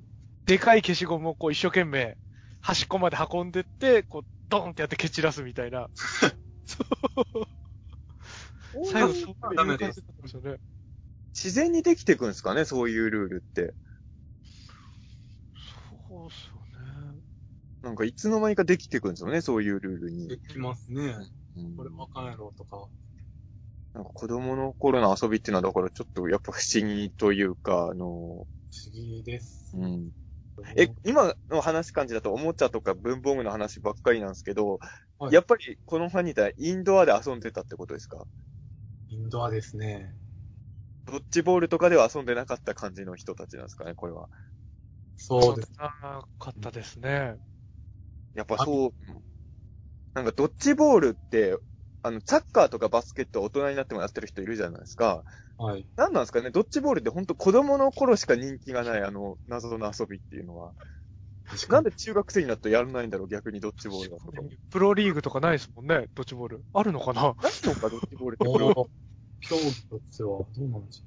[0.46, 2.18] でかい消しゴムをこう一生懸命
[2.60, 4.24] 端っこまで運んでって、こう
[4.58, 5.88] ドンってやって蹴散らすみたいな。
[6.64, 6.84] そ
[8.80, 8.86] う。
[8.92, 10.60] 最後そういうダメです感じだったんですよね。
[11.34, 13.74] 自然にできていくんですかね、そういうルールって。
[16.08, 16.82] そうっすよ
[17.14, 17.20] ね。
[17.82, 20.38] なんかいつの間にかできていくんですよね、そういうルールでに。
[20.48, 21.16] きますね。
[21.56, 22.88] うんこれわかんやろとか。
[23.92, 28.46] なんか子供の頃の遊びっていうのは、だからちょっとやっぱ不思議というか、あの、不思
[28.92, 29.70] 議です。
[29.74, 30.10] うん。
[30.76, 34.78] え、今の話感じだとおもちゃとか文房具の話ばっかりなんですけど、
[35.18, 38.26] はいやっぱりこのファンにいたらインドアで遊んでたってことですか？
[39.08, 40.16] インドアですね。
[41.06, 44.28] ドッジボールとかでは遊んでなかった感じの人たちなんですかね、これは。
[45.16, 45.72] そうです。
[45.78, 47.36] なかったですね。
[48.34, 48.90] やっぱそう、
[50.14, 51.56] なんかドッジボールって、
[52.02, 55.24] あの、サッカーとかバスケットは大人になってもやってる人いるじゃないですか。
[55.58, 55.86] はい。
[55.96, 56.50] なんなんですかね？
[56.50, 60.74] ドッジボールって本当子供の頃しか人気がないあの謎の遊びっていうのは。
[61.46, 61.72] 確かに。
[61.74, 63.28] なんで中学生になってやらないんだろう？
[63.28, 64.42] 逆にドッジボールだとか。
[64.70, 66.64] プロリーグとかないですもんね、ドッジボール。
[66.72, 67.22] あるのかな？
[67.22, 68.44] ないのかドッジボールって。
[69.46, 71.04] 競技としてはどうなんでしょ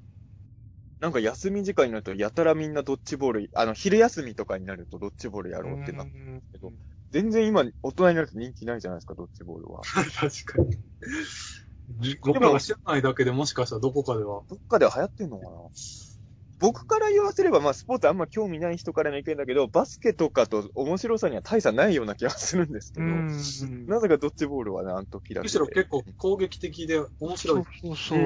[1.00, 6.72] なんか休み時間になるとやたらみんなドッジボール、あの、昼休みとかになるとドッジボールやろうってなって、うんけど
[7.10, 9.80] 全然今、大人になると人気ないじゃないですか、ドッジボールは。
[10.18, 10.78] 確かに。
[12.22, 14.42] 僕らが知らないだけでもしかしたらどこかでは。
[14.48, 15.50] どっかでは流行ってんのかな？
[16.60, 23.86] 僕から言わせれば、まあ、スポーツあんま興味ない人からの意見だけど、バスケとかと面白さには大差ないような気がするんですけど、うん。
[23.86, 25.40] なぜかドッジボールはね、あの時だけで。
[25.42, 27.64] むしろ結構攻撃的で面白い。
[27.80, 28.18] そうそう。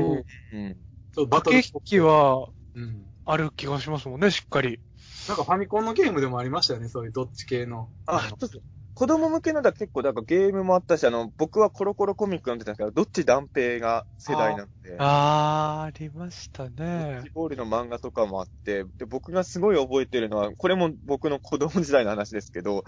[0.52, 0.76] うん。
[1.14, 3.04] ちょっとバトル駆け引きはうん。
[3.26, 4.80] ある気がしますもんね、しっかり。
[5.28, 7.90] なんかファミコンのゲームでもありましたよね、そういうどっち系の。
[8.06, 8.60] あ、そうです
[8.94, 17.30] 子供向けのだ結構、だからゲームもあったし、あの、僕はコロコロコミック読んでたんですけど、どっち断平が世代なので、あー、ありましたドッねジ。
[17.34, 22.84] ボールの漫画とかもあって、で、僕がすごい覚えてるのは、これも僕の子供時代の話ですけど、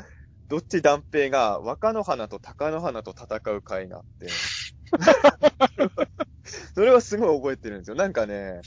[0.49, 4.29] どっち断平が若野花と貴乃花と戦う回があって、
[6.75, 7.97] それはすごい覚えてるんですよ。
[7.97, 8.61] なんかね、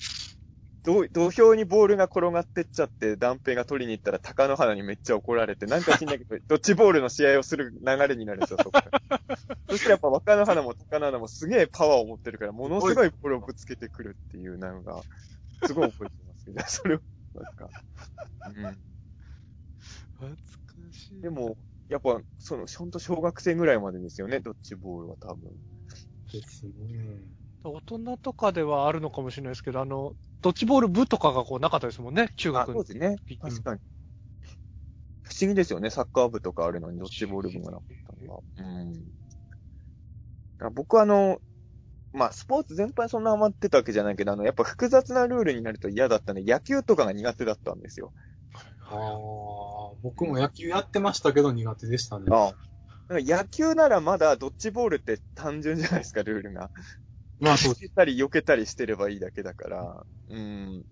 [0.88, 9.02] 土土俵にボールが転がってっちゃって、断平が取りに行ったら貴乃花にめっちゃ怒られて、なんか知んないけど、 ドッジボールの試合をする流れになるんですよ、そこから。
[9.70, 15.02] そしたらやっぱ若乃花も貴乃花もすげえパワーを持ってるから、ものすごいボールをぶつけてくるっていう、なんか、
[15.66, 17.02] すごい覚えてますけど、 それを、
[17.34, 17.70] なんか、
[18.46, 18.56] うん。
[20.14, 21.22] 懐かしい。
[21.22, 21.58] でも、
[21.90, 25.52] やっぱ、その、ほんと小学生ぐらいまでですよね、ドッジボールは多分。
[26.32, 27.26] ですね。
[27.64, 33.16] 大人とかではあるのかもしれないですけど、あの、ドッジボール部とかがこうなかったですもんね、中あ、学そうですね。
[33.42, 33.80] 確かに。
[35.24, 38.42] 不思議ですよね、サッカー部とかあるのに、ドッジボール部がなかったのは。
[38.58, 39.04] うん。
[40.60, 41.40] あ僕はあの、
[42.14, 48.14] まあ、スポーツ全般そんなハマってたわけじゃないけど、あの、やっぱ複雑なルールになると嫌だったんで、野球とかが苦手だったんですよ。
[48.90, 48.96] ああ、
[50.02, 52.26] 僕も野球やってましたけど苦手でしたね。
[52.32, 52.54] ああ。
[53.10, 56.72] 野球ならまだドッジボールって単純じゃないですか、ルールが。
[57.40, 60.06] まあそう避けたり避けたりしてればいいだけだから。
[60.30, 60.84] うん。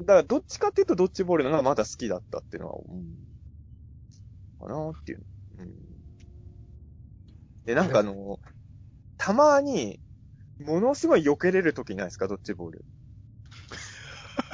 [0.00, 3.16] だからどっちかっていうとドッジボールの方がまだ好きだったっていうのは、うん。
[4.58, 5.22] かなっていう。
[5.58, 5.70] うん。
[7.64, 8.38] で、なんかあの、
[9.16, 9.98] たまに、
[10.58, 12.84] ものすごい避けれる時ないですか、ドッジボール。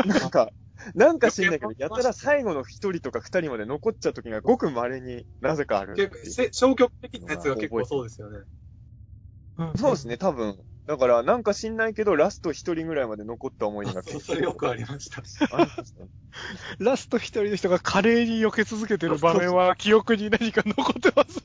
[0.06, 0.52] なんか、
[0.94, 5.96] なんか知んないけど、やたら最後の一人とか二人まで残っちゃう時がごく稀になぜかある
[6.52, 8.38] 消極的なやつが結構そうですよね。
[9.58, 10.58] うんそうですね、多分。
[10.86, 15.22] だから、なんか知んないけど、ラスト一人ぐらいまで残った思い出がそうそれよくありました。
[16.78, 21.40] ラスト一人の人が華麗に避け続けてる場面は記憶に何か残ってます。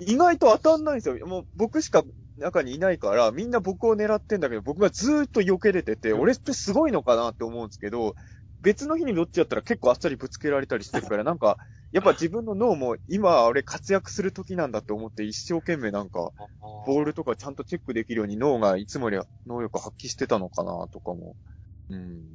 [0.00, 1.26] 意外と当たんないんですよ。
[1.26, 2.04] もう僕しか
[2.38, 8.14] 中にいないから、みんな僕を狙ってんだけど、僕がずーっと避けれてて、俺ってすごいのかなって思うんですけど、
[8.64, 11.58] 別の日にどっちやったら結構あっさりぶつけられたりしてるから、なんか、
[11.92, 16.32] やっぱ自分の脳も今は俺活躍する時なんだって思って一生懸命なんか、
[16.86, 21.36] ボールとかちゃんとチェックできるように脳がいつもより能力発揮してたのかなとかも。
[21.90, 22.26] うん。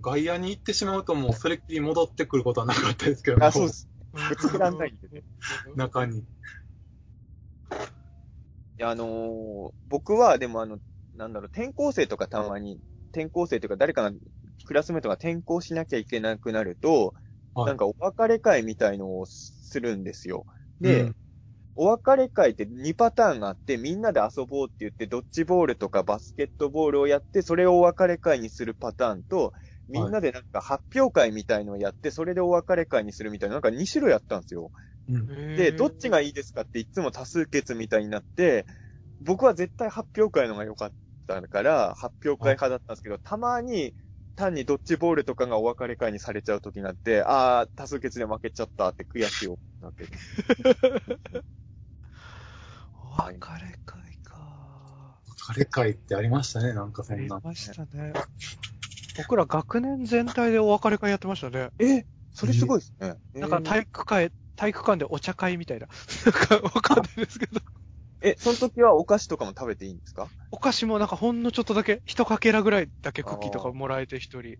[0.00, 3.88] 外野に行ってしまうともうそれっきり戻ってくることはなかったですけど、あ、そうです。
[4.12, 5.22] ぶつけらんないんでね。
[5.76, 6.20] 中に。
[6.20, 6.24] い
[8.78, 10.78] やあのー僕はでもあの、
[11.14, 12.80] なんだろう、転校生とかたまに、
[13.12, 14.10] 転校生というか誰かが、
[14.64, 17.14] クラスメートが転校しなきゃいけなくなると、
[17.54, 20.46] はいなんかお別れ会みたいのをするんですよ。
[20.80, 21.14] で、うん
[21.76, 29.52] お別れ会って2パターンがあって、みんなで遊ぼうって言って、ドッジボールとかバスケットボールをやって、それをお別れ会にするパターンと、
[29.88, 34.70] みんなでなんか発表会みたいのをやって、それでお別れ会にするみたいな、なんか2種類あったんですよ。
[35.08, 38.66] うんで、どっちがいいですかっていつも多数決みたいになって、
[39.20, 40.94] 僕は絶対発表会のが良かっ
[41.28, 43.94] たから、発表会派だったんですけど、たまに
[44.34, 50.34] 単にドッジボールとかがお別れ会にされちゃう時があって、ああ、多数決で負けちゃったって悔しい思いなわけです。
[53.18, 53.32] お別
[53.64, 55.20] れ会か。
[55.48, 57.40] 別れ会ってありましたね、なんかそありんな。
[57.42, 58.18] ましたね。
[59.16, 61.70] 僕ら学年全体でお別れ会やってましたね。
[61.78, 63.14] えそれすごいですね。
[63.40, 65.88] なんかえー体育会、体育館でお茶会みたいな。
[66.26, 67.60] なんかわかんないですけど。
[68.24, 70.32] え、その時はお菓子とかも食べていいんですか？
[70.50, 74.56] お菓子もなんかほんのちょっとだけ、一かけらぐらいだけクッキーとかもらえて一人。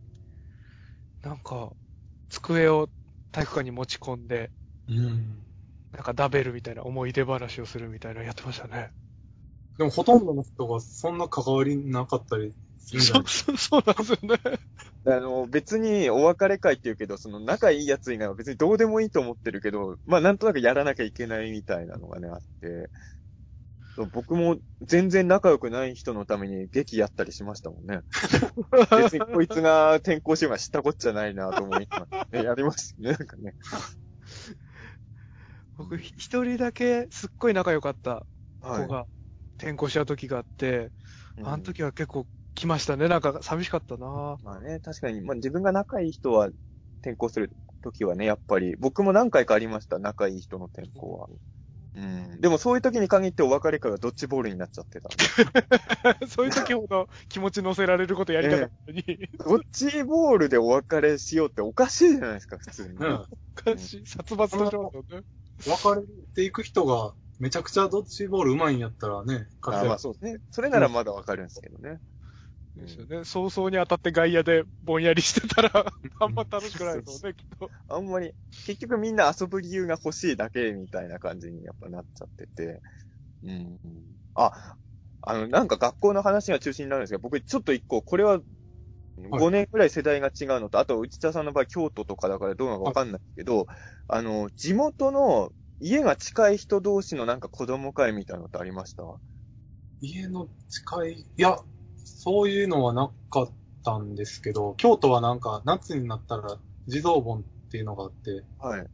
[1.22, 1.74] なんか、
[2.30, 2.90] 机を
[3.32, 4.52] 体育館に持ち込んで、
[4.88, 5.46] うん。
[5.92, 8.92] なんかダベルみたいな思い出話をするみたいなのやってましたね。
[9.78, 13.24] でもほとんどの人がそんな関わりなかったりするんじゃない？
[13.26, 14.58] そう、そう、そうなんですよね。
[15.06, 22.90] あの、別にお別れ会って言うけど、その仲いいやつ以外は別にどうでもいいと思ってるけど、まあなんとなくやらなきゃいけないみたいなのがね、あって、
[23.94, 28.00] そう僕も全然仲良くない人のために劇やったりしましたもんね。
[28.90, 33.54] 別にこいつが転校しようが知ったこっちゃないなと思いながら、ね、やりますよね、なんかね。
[35.76, 38.26] 僕一人だけすっごい仲良かった
[38.60, 39.06] はい子が
[39.58, 40.90] 転校した時があって、
[41.38, 43.08] うんあの時は結構来ましたね。
[43.08, 46.48] なんか寂しかったなまあね、確かに、まあ自分が仲いい人は
[47.00, 47.50] 転校する
[47.82, 51.26] 時はね、やっぱり、僕も何回かありました、仲いい人の転校は。
[51.28, 51.36] うん。
[52.40, 55.08] でもそういう時に限ってお別れ会がドッジボールになっちゃってた。
[56.26, 59.04] そういう時ほど気持ち乗せられることやりたかったのに。
[59.38, 62.96] ドッジボールでお別れしようっておかしいじゃないですか、普通に。
[62.96, 63.12] うん。
[63.12, 64.06] おかしい。
[64.06, 65.22] 殺伐としますよね。
[65.66, 66.02] 別れ
[66.34, 70.38] ていく人が、めちゃくちゃドッジボール上手いんやったらね、あまあそうですね。
[70.50, 72.00] それならまだわかるんですけどね。
[72.80, 73.24] ですよね。
[73.24, 75.70] 早々に当たって外野でぼんやりしてたら、
[76.18, 77.70] あんま楽しくないですもんね、きっと。
[77.88, 78.32] あんまり、
[78.66, 82.80] 結局みんな遊ぶ理由が欲しいだけみたいな感じにやっぱなっちゃってて。
[83.42, 83.78] うん。
[84.34, 84.52] あ、
[85.22, 88.40] あの、なんか学校の話が中心になるんですけど、僕ちょっと一個、これは
[89.18, 93.66] 5年くらい世代が違うのと、あと内田さんの場合京都とかだからどうなのかわかんないけど、
[94.08, 99.04] あの、地元の家が近い人同士のなんか子供会みたいなのってありました？
[100.00, 101.58] 家の近い、いや、
[102.04, 103.50] そういうのはなかっ
[103.82, 108.86] たんですけど、京都はなんか夏になったら地蔵盆っていうのがあって、はい。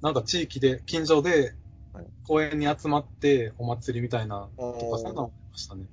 [0.00, 1.54] なんか地域で、近所で
[1.92, 4.48] はい公園に集まってお祭りみたいな
[4.78, 5.86] とか、そんなのありましたね。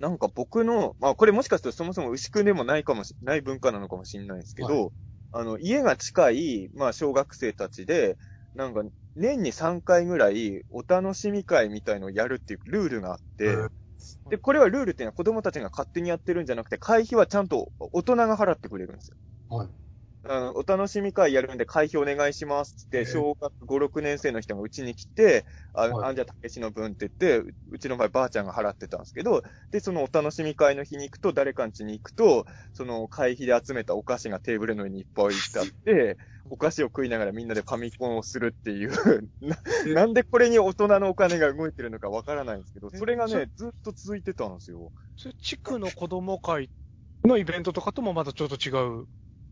[0.00, 4.92] なんか僕の、まあこれもしかするとそもそも牛久でもないかもし、ない文化なのかもしれないですけど、
[5.30, 8.16] あの、家が近い、まあ小学生たちで、
[8.54, 8.82] なんか
[9.14, 13.68] 年に3回ぐらいお楽しみ会みたいのをやるっていうルールがあって、
[14.30, 19.16] で、これはルールっていうのは子供たちが勝手にやってるんじゃなくて、会費はちゃんと大人が払ってくれるんですよ。
[19.48, 19.81] はい。
[20.24, 36.18] あの、お楽しみ会やるんで会費お願いしますって、小学5、6年生の人がうちに来て、あ、はいあんじゃたけしの分って言って、ううちの場合ばあちゃんが払ってたんですけど、で、そのお楽しみ会の日に行くと、誰かん家に行くと、その会費で集めたお菓子がテーブルの上にいっぱい置いてあって、
[36.50, 38.90] お菓子を食いながらみんなでファミコンをするっていう、
[39.40, 44.92] ななんでこれに大人のお金が動いてるのかわからないんですけど、それがえね、ずっと続いてたんですよ。
[45.16, 46.70] それ地区の子供会
[47.24, 48.70] のイベントとかともまたちょっと違
[49.02, 49.06] う。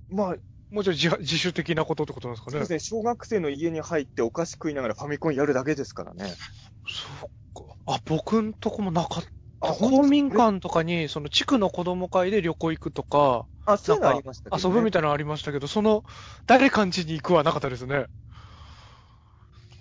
[0.09, 0.37] まあ、
[0.70, 2.59] もうちょい自自主的なことってことなんですかね？
[2.59, 6.38] そうですね、小学生の家に入ってお菓子食いながらファミコンやるだけですからね。
[6.87, 7.76] そうか。
[7.87, 9.30] あ、僕んとこもなかった。
[9.62, 14.68] あ公民館とかに、その地区の子供会で旅行行くとか、あ、そういうのありましたけど、ね。
[14.68, 16.02] 遊ぶみたいなのありましたけど、その、
[16.46, 18.06] 誰かん家に行くはなかったですね。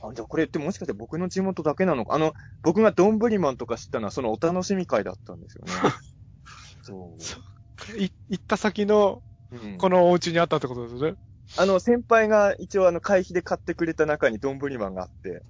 [0.01, 2.15] あ、じゃあこれってもしかして僕の地元だけなのか？
[2.15, 5.71] あの、僕がドンブリマンとか知ったのはそのお楽しみ会だったんですよね。
[6.81, 7.17] そ
[7.95, 7.97] う。
[7.97, 11.15] い行った先の、うん、このお家にあったってことですね？
[11.57, 15.43] あの、先輩が一応あの、会費で買ってくれた中にドンブリマンがあって、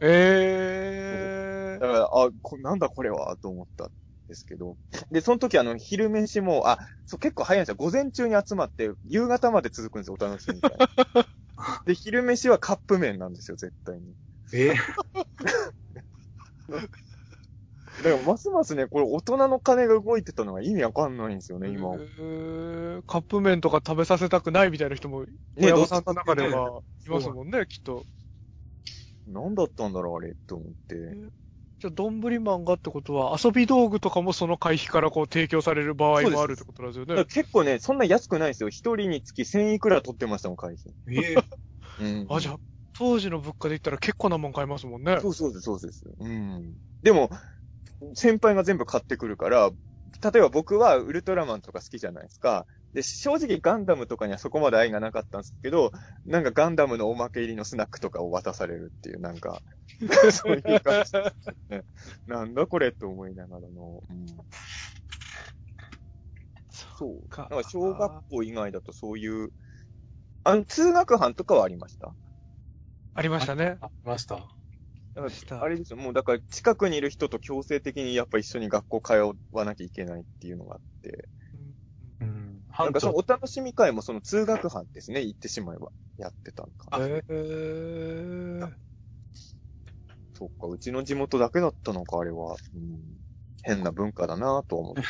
[0.00, 1.80] えー。
[1.80, 3.88] だから、あ、こなんだこれは、と思ったん
[4.28, 4.76] ですけど。
[5.10, 7.76] で、その時あの、昼飯も、あ、そう、結構早いんですよ。
[7.76, 10.70] 午前中に集まって、夕方まで続くんですよ、お楽しみ会。
[11.86, 14.14] で、昼飯はカップ麺なんですよ、絶対に。
[14.52, 14.74] え
[18.02, 21.94] だから、ますますね、これ大人の金が動いてたのが意味わかんないんですよね、今。
[21.94, 28.04] えーカップ麺とか食べさせたくないみたいな人も、ね親御さんの中ではいますもんね、きっと。
[29.26, 31.30] 何だったんだろう、あれ、と思って。
[31.78, 37.24] じゃあ、どんぶりマンがってことは、遊び道具とかもその会費からこう提供される場合もあるってことなんですよね。
[37.26, 38.70] 結構ね、そんな安くないですよ。
[38.70, 40.94] 一人につき1000いくら取ってましたもん、会費。
[41.10, 41.36] え
[42.00, 42.56] うんあ、じゃあ、
[42.94, 45.18] 当時の物価で言ったら結構なもん買えますもんね。
[45.20, 46.04] そうそうです、そうです。
[46.18, 46.74] うん。
[47.02, 47.30] でも、
[48.14, 49.70] 先輩が全部買ってくるから、
[50.22, 52.66] 例えば僕はウルトラマンとか好きじゃないですか。
[52.92, 55.90] で、正直ガンダムとかにはそこまで愛がなかったんですけど、
[56.24, 59.60] なんかガンダムのおまけ入りのスナックとかを渡されるっていう、なんか、
[60.32, 61.12] そういう感じ、
[61.68, 61.82] ね。
[62.26, 64.02] なんだこれと思いながらの。
[64.08, 64.26] うん、
[66.70, 67.28] そう。
[67.28, 69.50] かなんか小学校以外だとそういう、
[70.44, 72.14] あの、通学班とかはありました？
[73.14, 73.78] ありましたね。
[73.80, 74.55] あ、いました。
[75.16, 79.12] だかしたらあれですよ、もうだから近くにいる人と強制的にやっぱ一緒に学校通
[79.50, 81.28] わなきゃいけないっていうのがあって、
[82.20, 82.62] うん。
[82.78, 86.92] なんかそのお楽しみ会もその通学班ですね、言ってしまえばやってたんか。
[86.92, 88.76] あえー、
[90.34, 92.54] そっか、うちの地元だけだったのか、あれは。
[92.74, 93.20] うん、
[93.62, 95.02] 変な文化だなぁとは思った。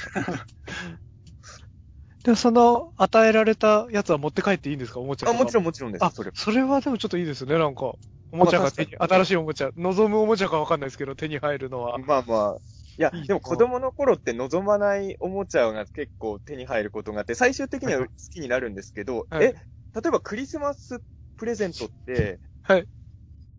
[2.25, 5.01] で、その、与えられたやつは持って帰っていいんですか？
[5.01, 6.33] おもちゃとあ、かもちろんもちろんです、あ、それ。
[6.35, 7.95] それはでもちょっといいですね、なんか。
[8.32, 11.98] おもちゃが手に、まあ確かに新しいおもちゃ、望むおもちゃかわかんないですけど、手に入るのは。
[11.98, 12.60] まあまあ。
[12.98, 19.54] いやでも子供の頃って望まないおもちゃが結構手に入ることがあって、最終的には好きになるんですけど、はいえ、
[19.94, 21.02] 例えばクリスマス
[21.37, 22.87] プレゼントって、はい。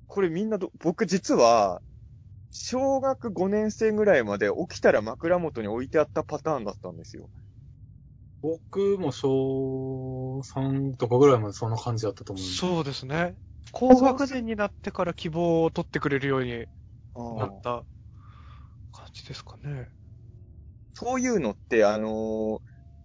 [0.08, 1.82] これみんなど、僕実は、
[2.50, 7.30] 小学5年生ぐらいまで起きたら枕元に置いてあったパターンだったんですよ。
[8.42, 12.54] 僕も小3とかぐらいまでそんな感じだったと思うんで。
[12.56, 13.36] そうですね。
[13.72, 16.66] 高学年になってから希望を取ってくれるように
[17.38, 17.84] なあった
[18.92, 19.90] 感じですかね。
[20.94, 22.60] そういうのって、あのー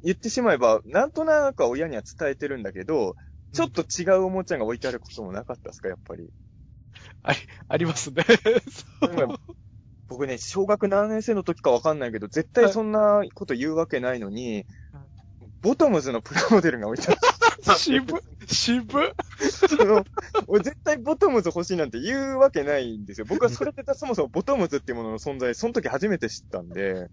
[0.05, 3.15] 言ってしまえば、なんとなくは親には伝えてるんだけど、
[3.53, 6.29] ちょっと違うおもちゃが置いてあることもなかったですか、やっぱり。
[7.69, 8.25] ありますね。
[10.09, 14.67] 僕ね、小学何年生の時かわかんないけど、絶対そんなこと言うわけないのに、
[15.63, 17.21] ボトムズのプラモデルが置いてある。
[17.77, 19.15] 渋、渋。
[19.69, 20.05] その
[20.47, 23.27] 俺絶対ボトムズ欲しいなんて言うわけないんですよ。
[23.29, 27.09] 僕はそれってそもそもボトムズっていうものの存在、その時初めて知ったんで、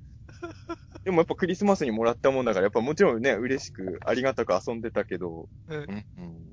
[1.03, 6.05] でもやっぱクリスマスにもらったもんだから、やっぱもちろんね、嬉しく、ありがたく遊んでたけど、うん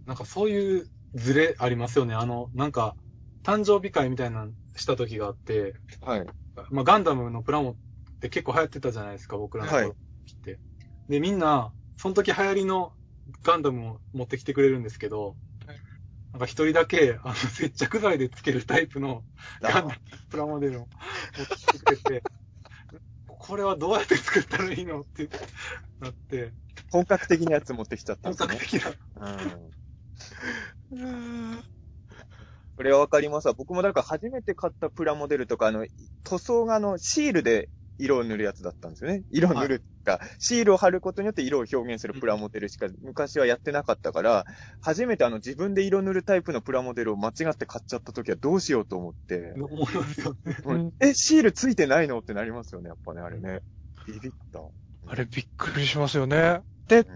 [0.06, 2.14] なんかそういうズレありますよね。
[2.14, 2.96] あの、なんか、
[3.42, 6.26] 誕生日会みたいなのした時があって、はい。
[6.70, 7.76] まあ、ガンダムのプラモっ
[8.20, 9.94] て結構流行ってたじゃないですか、僕らの頃っ
[10.42, 10.58] て。
[11.08, 12.92] で、みんな、その時流行りの
[13.42, 15.76] ガンダムを持ってきてくれるんですけど、はい
[16.32, 19.22] なんか一人だけ、あの、接着剤でつけるタイプの
[19.62, 19.90] ガンダム
[20.28, 20.88] プラモデルを
[21.38, 22.22] 持ってきてくれて、
[23.26, 25.30] これはどうやって作ったらいいのって
[25.98, 26.52] なって、
[26.90, 28.82] 本格的なやつ持ってきちゃったん本ですね。
[28.82, 29.70] 格的な。
[30.92, 31.06] うんう
[31.56, 31.64] ん
[32.76, 33.54] これはわかりますわ。
[33.54, 35.86] 僕もだから初めて買ったプラモデルとか、あの、
[36.24, 39.22] 塗装があの、シールで色を塗るやつだったんですよね。
[39.30, 44.46] 色を塗るか、シールを貼ることによって色を表現するプラモデルしか昔はやってなかったから、
[44.80, 50.36] 初めてあの自分で色塗るタイプのプラモデルを間違って買っちゃった時はどうしようと思って、思いますよ
[51.00, 53.60] え、シールついてないのってなりますよね、やっぱね、あれね。
[54.06, 54.60] ビビった。
[55.08, 56.60] あれびっくりしますよね。
[56.88, 57.06] でん、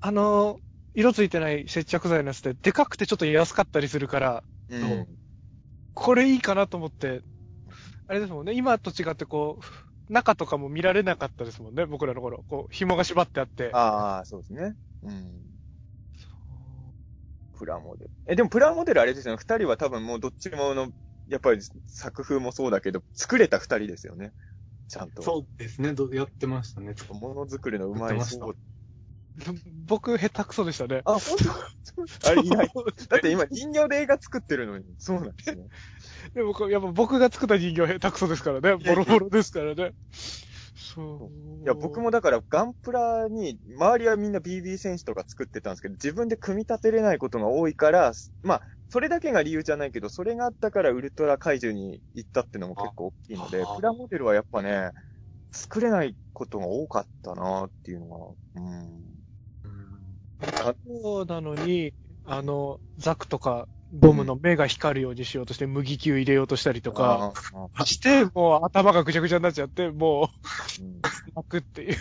[0.00, 0.58] あの、
[0.94, 5.06] 色ついてない接着剤のやつってでかくてちょっと安かったりするから、うん。
[5.94, 7.22] これいいかなと思って、
[8.06, 12.44] あれですもんね、今と違ってこう、中とかも見られなかったですもんね、僕らの頃。
[12.48, 13.70] こう、紐が縛ってあって。
[13.72, 14.74] ああ、そうですね。
[15.02, 15.42] うん。
[17.58, 18.10] プラモデル。
[18.26, 19.38] え、でもプラモデルあれですよね。
[19.38, 20.90] 二人は多分もうどっちもの、
[21.28, 24.32] やっぱり作風もそうだけど、作れた二人ですよね。
[24.88, 25.22] ちゃんと。
[25.22, 26.94] そうですね、どやってましたね。
[27.10, 28.56] ものづくりのうまいそう。
[29.86, 31.02] 僕、下手くそでしたね。
[31.04, 31.66] あ、本当？
[32.30, 32.70] あれいない。
[33.08, 34.84] だって今人形で映画作ってるのに。
[34.98, 35.66] そうなんですね。
[36.34, 38.76] でもやっぱ僕が作った人形下手くそですからね。
[38.76, 39.92] ボロボロですからね。
[40.12, 41.64] そう。
[41.64, 48.12] いや、僕もだからガンプラに、周りはみんな BB 戦士とか作ってたんですけど、自分で組み立てれないことが多いから、
[48.42, 54.92] まあ、それだけが理由じゃないけど、それがあったからウルトラ怪獣に行ったってのも結構大きいのであ、プラモデルはやっぱね、
[55.50, 59.24] 作れないことが多かったなっていうのが、うん。
[59.64, 59.96] うん
[60.86, 61.94] そうなのに、
[62.24, 71.02] あの、ザクとか、ゴムの目が光るようにしようとして、麦球入れようとしたりとか、あー、あして、もう頭がぐちゃぐちゃになっちゃって、もーうんう、
[71.34, 71.96] ザクっていう、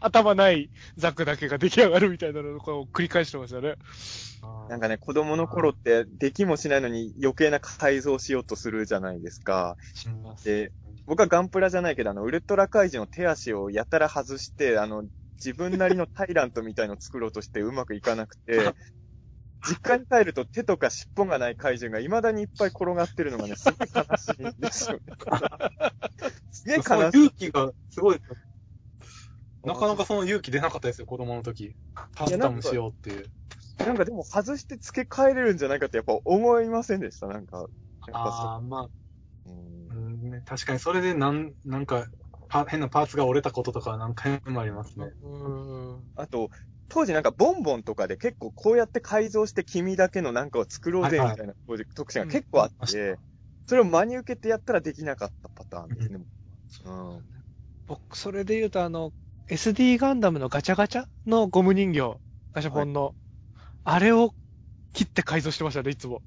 [0.00, 2.60] 頭ないザクだけが出来上がるみたいなのを
[2.92, 3.76] 繰り返してましたね。
[4.68, 9.76] なんかね、子供の頃って、できもしないのに余計な改造しようとするじゃないですか。
[9.94, 10.44] します。
[10.44, 10.72] で、
[11.06, 15.04] 僕はガンプラじゃないけど、あの、ウルトラ怪獣の手足をやたら外して、あの、
[15.36, 18.74] 自分なりのタイラントみたいのを作ろうとしてうまくいかなくて、
[19.62, 25.02] 実家に帰ると手とか尻尾がない怪獣が未だにいっぱい転がってるのがね、 すごい悲しいんですよね。
[26.50, 27.18] すげえ悲しい。
[27.18, 28.20] 勇気がすごい。
[29.64, 31.74] なかなかその勇気出なかったですよ、子供の時。
[31.94, 33.28] カスタムしようっていう。
[33.78, 37.58] なんかでも外して付け替えれるんじゃないかってやっぱ思いませんでした、なんか。
[37.58, 37.66] やっ
[38.12, 38.90] ぱああ、まあ、
[39.44, 39.52] そう。
[39.52, 42.06] うんうんね、確かにそれでなん、なんか、
[42.48, 45.10] パ変なパーツが折れたこととか何回もありますね。
[45.22, 46.12] うん。
[46.14, 46.50] あと、
[46.88, 53.18] 当時なんかボンボンとかで結構こうやって改造して君だけのなんかを作ろうぜみたいなプロジェクト特集が結構あって、
[53.66, 56.20] それを真に受けてやったらできなかったパターンですね。
[56.84, 57.24] うん。
[57.86, 59.12] 僕、それで言うと、あの、
[59.48, 62.20] SD ガンダムのガチャガチャのゴム人形、
[62.52, 63.14] ガシャポンの、
[63.84, 64.34] あれを
[64.92, 66.22] 切って改造してましたね、いつも。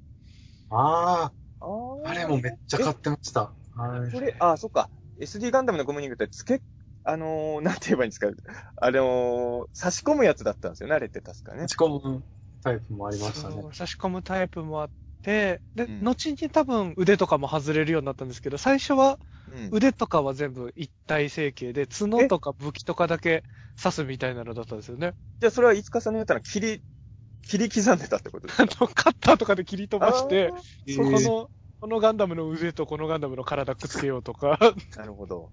[0.70, 3.52] あああ、あれもめっちゃ買ってました。
[3.74, 4.90] はいそれ、あ、そっか。
[5.20, 6.64] SD ガンダムのゴムリングって付け、
[7.04, 8.28] あのー、 なんて言えばいいんですか？
[8.76, 11.66] あのー、差し込むやつだったんですよね、あれって確かね打。
[11.66, 12.24] ち込む
[12.62, 14.90] タイプもありましたね差し込むタイプもあっ
[15.22, 19.18] て、で、うん後に多分腕とかも外れるようになったんですけど、最初は
[19.52, 19.70] うん。
[19.72, 23.44] 腕とかは全部一体成形で、角とか武器とかだけ
[23.80, 25.14] 刺すみたいなのだったんですよね。
[25.40, 26.82] じゃあそれはいつかさんのやったら切り、
[27.42, 30.52] 切り刻んでたってことですあの、カッターとかで切り飛ばして、
[30.86, 34.58] えそこーの、このガンダムの腕とこのガンダムの体くっつけようとか、
[34.96, 35.52] なるほど。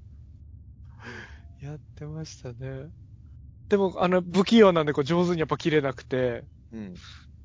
[1.59, 2.91] やってましたね。
[3.69, 6.95] でも、あの、不器用なんでこう上手にやっぱ切れなくて、うん。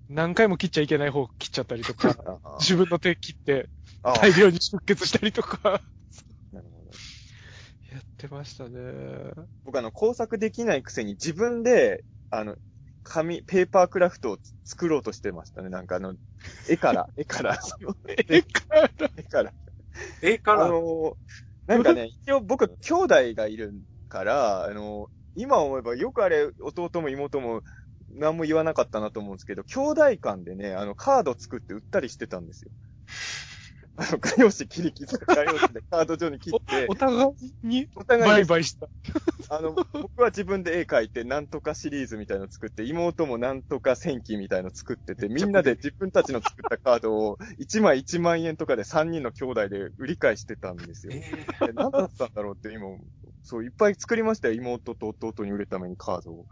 [0.08, 3.70] 何回も切っちゃいけない方切っちゃったりとか、あ 自分の手切って
[4.02, 5.82] あ大量に出血したりとか、
[6.52, 6.90] なるほど。
[7.92, 9.32] やってましたね。
[9.64, 12.56] 僕あの、工作できないくせに自分で、あの、
[13.02, 15.68] 紙、ペーパークラフトを作ろうとしてましたね。
[15.70, 16.14] なんかあの、
[16.68, 17.96] 絵から、絵から、その
[18.28, 19.50] えから、絵から。
[19.50, 19.54] あ
[20.22, 21.16] 絵から、のー
[21.66, 23.74] なんかね、一応僕、兄弟がいる
[24.12, 27.62] から、あの、今思えばよくあれ、弟も妹も
[28.10, 32.70] 何も言わなかったなと思うんですけど、兄弟間でね、あの、カード作って売ったりしてたんですよ。
[33.96, 37.30] あの、画用紙切り切って、画用紙でカード上に切ってお、互い
[37.62, 38.88] にお互い売買した。
[39.48, 51.12] あの、僕は自分で絵描いて、なんとかシリーズみたいの作って、妹もなんとか戦記みたいの作ってて、みんなで自分たちの作ったカードを1枚1万円とかで3人の兄弟で売り買いしてたんですよ。
[51.12, 52.86] ええ何だったんだろうって今、
[53.42, 54.54] そう、いっぱい作りましたよ。
[54.54, 56.46] 妹と弟に売るためにカードを。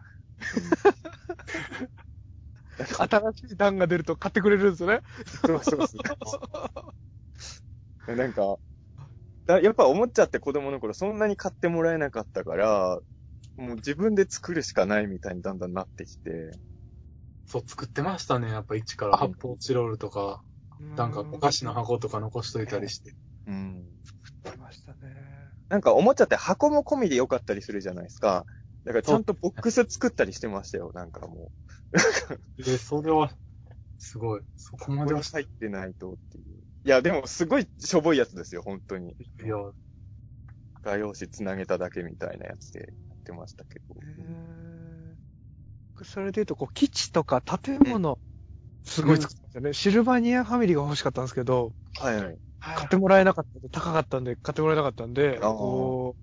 [2.98, 5.00] 新しい段が出ると買ってくれるんですよね。
[5.46, 5.98] そうそうそ
[8.08, 8.16] う。
[8.16, 8.56] なんか、
[9.46, 13.00] だやっぱ思っちゃって子供の頃そんなに買ってもらえなかったから、
[13.56, 16.50] もう自分で作るしかないみたいにだんだんなってきて。
[17.46, 18.50] そう、作ってましたね。
[18.50, 20.42] やっぱ一から発泡チロールとか、
[20.96, 23.14] なんかお菓子の箱とか残しといたりして。
[23.46, 23.84] うん。
[24.44, 25.29] 出ましたね。
[25.70, 28.44] なんか思っちゃって箱も込みで良かったりするじゃないですか。
[28.84, 30.90] だからちゃんとボックス作ったりしてましたよ。
[30.94, 31.52] なんかも
[32.58, 33.32] えー、それは、
[33.98, 34.42] すごい。
[34.56, 34.96] そこう。
[34.96, 36.58] まではしこれ入ってないとっていう。
[36.84, 39.12] いや、でもすごいしょぼいやつですよ、本当に。
[39.12, 39.14] い
[39.46, 39.56] や、
[40.82, 43.94] 画用紙つなげただけみたいなやつでやってましたけど。
[46.02, 48.18] それで言うと、こう、基地とか建物、
[48.84, 49.72] すごい作ってましたね。
[49.72, 52.38] シルバニアファミリーが欲しかったんですけど、はいはい。
[52.74, 56.16] 買ってもらえなかったんで、高かったんで、買ってもらえなかったんで、こ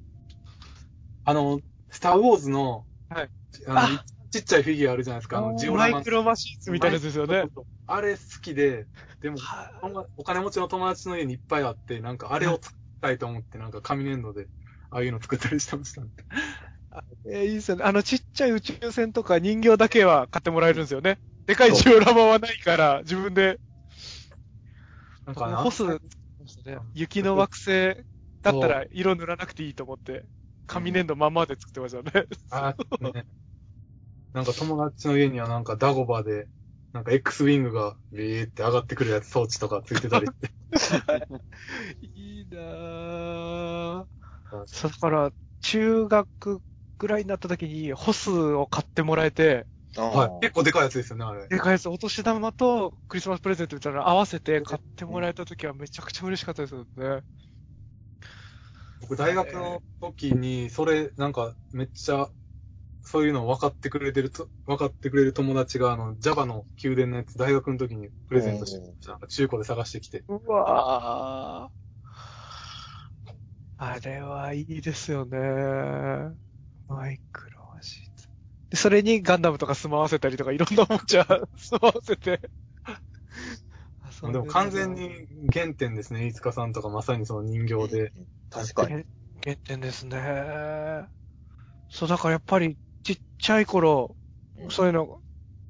[1.24, 3.32] あの、スターウォーズの、はい。
[3.68, 5.38] あの、あちっちゃいフィギュアあるじゃないですか。
[5.40, 7.50] あの、ジう、オラママイクロマシンズみたいなやつですよね。
[7.86, 8.88] あれ好きで、
[9.22, 14.50] でも、はほんまお金持ちの友達の家にいっぱいあって、なんかあれを作りたいと思って、なんか紙粘土で、
[14.90, 16.12] ああいうの作ったりしてましたね。
[17.26, 17.84] えーいいですよね。
[17.84, 21.20] あの、ちっちゃい宇宙船とか人形だけは買ってもらえるんですよね。
[21.46, 23.60] でかいジオラマはないから、自分で、
[25.26, 25.84] なんかなホス、
[26.94, 28.06] 雪の惑星
[28.42, 30.26] だったら色塗らなくていいと思って、
[30.66, 32.28] 紙粘土まんまで作ってましたね。
[32.52, 33.26] あね。
[34.34, 36.48] なんか友達の家にはなんかダゴバで、
[36.94, 40.52] なんか X ウィングがビーって上がってくるやつ装置とかついてたりして。
[42.02, 44.08] いいなぁ。
[44.52, 45.32] だから、
[45.62, 46.62] 中学
[47.00, 49.68] ぐらいになった時に、ホスを買ってもらえて、
[50.02, 50.32] はい。
[50.42, 51.48] 結構でかいやつですよね、あれ。
[51.50, 57.24] でかいやつ、お年玉とクリスマスプレゼントみたいなの合わせて買ってもらえた時はめちゃくちゃ嬉しかったですよね。
[59.00, 62.32] 僕大学の時に、それ、なんか、めっちゃ、
[63.04, 70.26] そういうの分かってくれてると、分かってくれる友達が、あの、Java の宮殿のやつ、大学の時にプレゼントしてなんか中古で探してきて。
[70.28, 71.78] うわぁ。
[73.78, 75.38] あれはいいですよね。
[76.88, 77.57] マイクロ。
[78.70, 82.42] で、それにガンダムとか住まわせたりとかいろんなおもちゃ 住まわせて。
[84.22, 88.14] でも完全に原点ですね、飯塚さんとかまさにその人形で。
[88.50, 89.06] 確かに。
[89.44, 91.08] 原点ですね。
[91.90, 94.16] そう、だからやっぱりちっちゃい頃、
[94.70, 95.20] そういうの、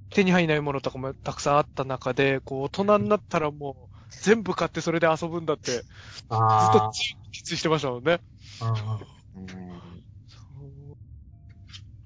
[0.09, 5.83] 手に入らないものとかもたくさんあった中で、こう、大人になったらもう、全部買ってそれで遊ぶんだって、ずっ
[6.29, 6.91] とあ
[7.31, 8.19] 決意してましたもんね。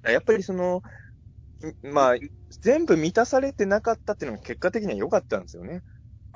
[0.04, 0.10] あ。
[0.10, 0.82] やっぱりその、
[1.84, 2.16] んまあ、
[2.60, 5.82] 全部満たされてなかったっていうのが結果的には良かったんですよね。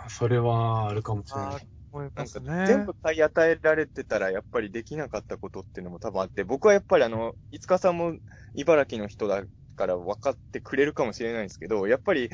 [0.09, 1.69] それはあるかもしれない。
[1.93, 2.67] なんか。
[2.67, 8.17] 全部買い与えられてたらやっぱりできなかったことっていうのも多分あって、僕はやっぱりあの、いつかさんも
[8.55, 9.43] 茨城の人だ
[9.77, 12.31] から分かってくれるかもしれないんですけど、やっぱり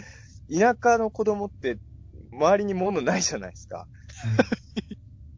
[0.53, 1.79] 田舎の子供って
[2.33, 3.89] 周りに物ないじゃないですか。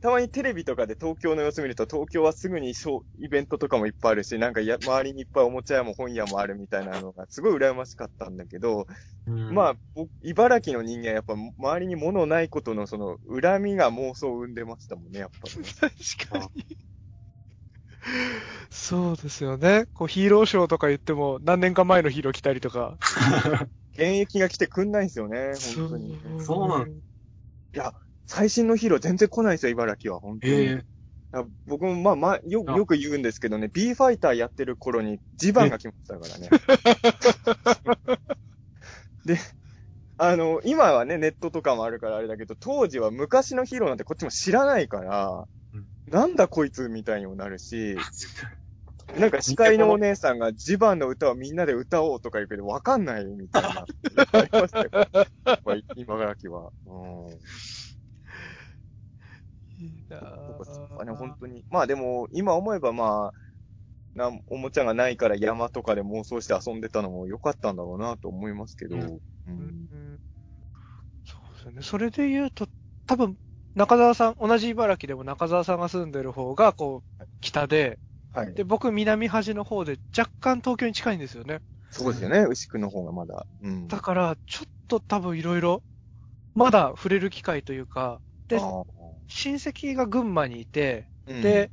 [0.05, 8.87] たまにテレビとかで東京の様子見ると、東京はすぐにショーイベントとかもいっぱいあるし、なんかや周りにいっぱいおもちゃ屋も本屋もあるみたいなのがすごい羨ましかったんだけど、
[9.27, 15.49] うんまあ、僕、茨城の人間はやっぱ周りに物ないことのその恨みが妄想を生んでましたもんね、やっぱ。
[15.89, 16.77] 確かに。
[18.69, 19.87] そうですよね。
[19.95, 22.99] こうヒーローショーとか言っても何年か前のヒーロー来たりとか。
[23.95, 26.21] 現役が来てくんないんですよね、本当に。
[26.41, 26.93] そうなんい
[27.73, 27.95] や、
[28.27, 30.53] 最新のヒーロー全然来ないんですよ、茨城は、本当に。
[30.55, 30.85] ええ
[31.37, 36.49] あ僕もまあまあ、よ、あよく言うんですけどね、B ファイターやってる頃にジバンが来ましたからね。
[39.27, 39.37] で、
[40.17, 47.97] あの、今はね、ネットとかもあるからあれだけど、当時は昔のヒーローなんてこっちも知らないから、うんなんだこいつみたいにもなるし、
[49.19, 53.69] なんか司会のお姉さんがジバンの歌をみんなで歌おうとか言うけど、わかんないみたいな。
[53.81, 53.85] あ
[54.43, 54.91] りましたよ。
[55.97, 56.71] 今からきは。
[56.87, 57.39] うん。
[59.85, 60.17] いいな
[60.47, 61.65] そうかそうぁかね、本当に。
[61.71, 63.33] まあでも、今思えばまあ、
[64.15, 68.97] な、おもちゃがないから山とかで妄想して遊んでたのも良かったんだろうなと思いますけど。
[68.97, 69.19] ううん
[69.49, 70.21] うん
[71.25, 71.83] そうですよね。
[71.83, 72.69] それで言うと、
[73.07, 73.37] 多分、
[73.75, 77.99] 中澤さん、同じ茨城でも中澤さんが住んでる方が、こう、北で、
[78.33, 78.55] はい。
[78.55, 81.61] で、僕南端の方で若干東京に近いんですよね。
[81.91, 82.45] そうですよね。
[82.49, 83.47] 牛久の方がまだ。
[83.63, 83.89] うん。
[83.89, 85.83] だから、ちょっと多分いろいろ、
[86.55, 88.59] まだ触れる機会というか、で
[89.29, 91.71] 親戚が群馬にいて、うんで、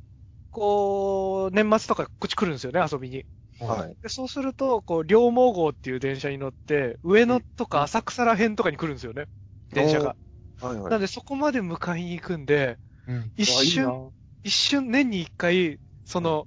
[0.50, 3.26] こう、年末とかこっち来るんですよね、遊びに。
[3.58, 3.96] はい。
[4.02, 9.26] でそうすると、こう、両毛号っていう電車に乗って、上野とか浅草ら辺とかに来るんですよね。
[9.70, 10.16] 電車が。
[10.60, 10.90] はいはい。
[10.92, 13.32] なんでそこまで迎えに行くんで、うん。
[13.36, 14.12] 一瞬、
[14.44, 16.46] 一瞬年に一回、その、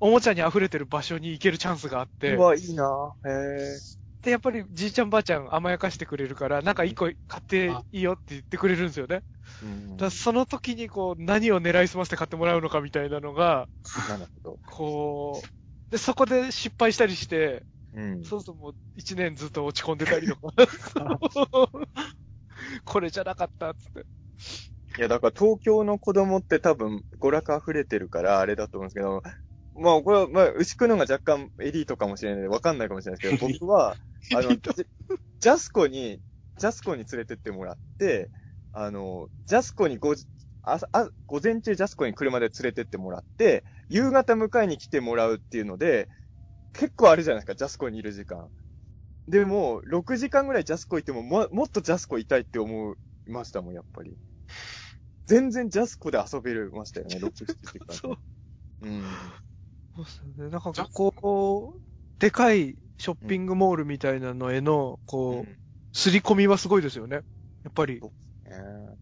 [0.00, 3.97] おもちゃに溢れてる場所に行けるチャンスがあってう、わ、いいなへえ。
[4.22, 9.22] で、やっぱりじいちゃんばあちゃん甘やかしてくれるから、なんか一個買っていいよって言ってくれるんですよね。
[9.62, 13.68] うんだその時にこう、何を狙いすませて買ってもらうのかみたいなのが、
[14.08, 14.58] なるほど。
[14.66, 15.48] こう、
[15.90, 18.24] で、そこで失敗したりして、うん。
[18.24, 20.52] そうするともう一年ずっと落ち込んでたりとか。
[22.84, 24.06] これじゃなかったっつって。
[24.98, 29.22] いや、だから東京の子供って多分娯楽溢れてるからあれだと思うんですけど、
[29.78, 33.96] まあこれは、まあ、牛久のが若干エリートかもしれないのでわかんないかもしれないですけど、 僕は、
[34.34, 34.50] あの、
[35.40, 36.20] ジャスコに、
[36.58, 38.30] ジャスコに連れてってもらって、
[38.72, 40.26] あの、ジャスコにごじ、
[40.62, 46.08] あ、あ、午前中ジャスコに車で連れてってもらって、夕方迎えに来てもらうっていうので、
[46.72, 48.50] 結構あるじゃないですか、ジャスコにいる時間。
[49.28, 54.16] でも、6時間ぐらいジャスコ行っても、も、もっとジャスコいたいって思いましたもん、やっぱり。
[55.26, 57.84] 全然ジャスコで遊べましたよね、6、7時間。
[57.94, 58.18] そう。
[58.80, 59.02] うん。
[59.98, 60.50] そうですよね。
[60.50, 61.80] なんかこう、
[62.20, 67.16] でかいショッピングモールみたいなのへの、こう、刷り込みはすごいですよね。
[67.64, 68.00] やっぱり、
[68.44, 68.96] え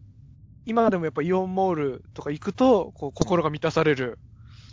[0.65, 4.19] 今でもやっぱイオンモールとか行くと、こう、心が満たされる。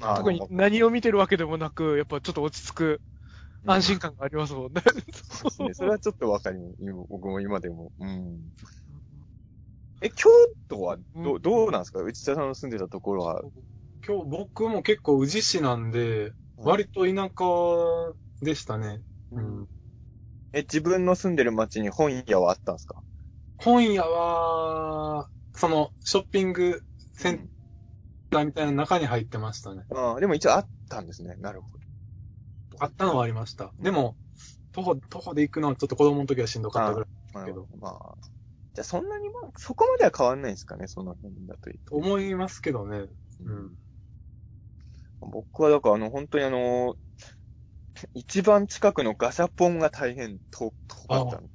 [0.01, 3.03] ー特に何を見てるわけでもなく、やっぱちょっと落ち着く
[3.67, 4.83] 安心感がありますもんね。
[5.23, 5.75] そうですね。
[5.75, 6.77] それはちょっとわかります。
[6.81, 7.93] 今僕も今でも。
[7.99, 8.51] うん。
[10.01, 10.29] え、京
[10.69, 12.01] 都はど、うんどうなんですか？
[12.03, 13.43] 内田さんの住んでたところは。
[14.07, 19.01] 今日僕も結構宇治市なんで、割と田舎でしたね。
[19.31, 19.67] うん。
[20.53, 23.03] え、自分の住んでる町に本屋はあったんですか？
[23.57, 26.83] 本屋は、その、ショッピング
[27.15, 27.49] セン
[28.31, 29.85] ターみたいな中に入ってましたね。
[29.95, 31.37] ああ、でも一応あったんですね。
[31.37, 32.77] なるほど。
[32.81, 33.73] あったのはありました。
[33.79, 34.17] でも、
[34.73, 38.15] 徒歩、徒歩で行くのはちょっと子供の時はしんどかったぐらいまあけど、まあ。
[38.75, 41.97] じゃあそんなにまあ、そこまでは変わんないんですかね、その辺だとと。
[41.97, 43.07] 思いますけどね。
[43.41, 43.75] うん。
[45.31, 46.97] 僕はだからあの、本当にあの、
[48.15, 51.49] 一番近くのガシャポンが大変遠遠かったの。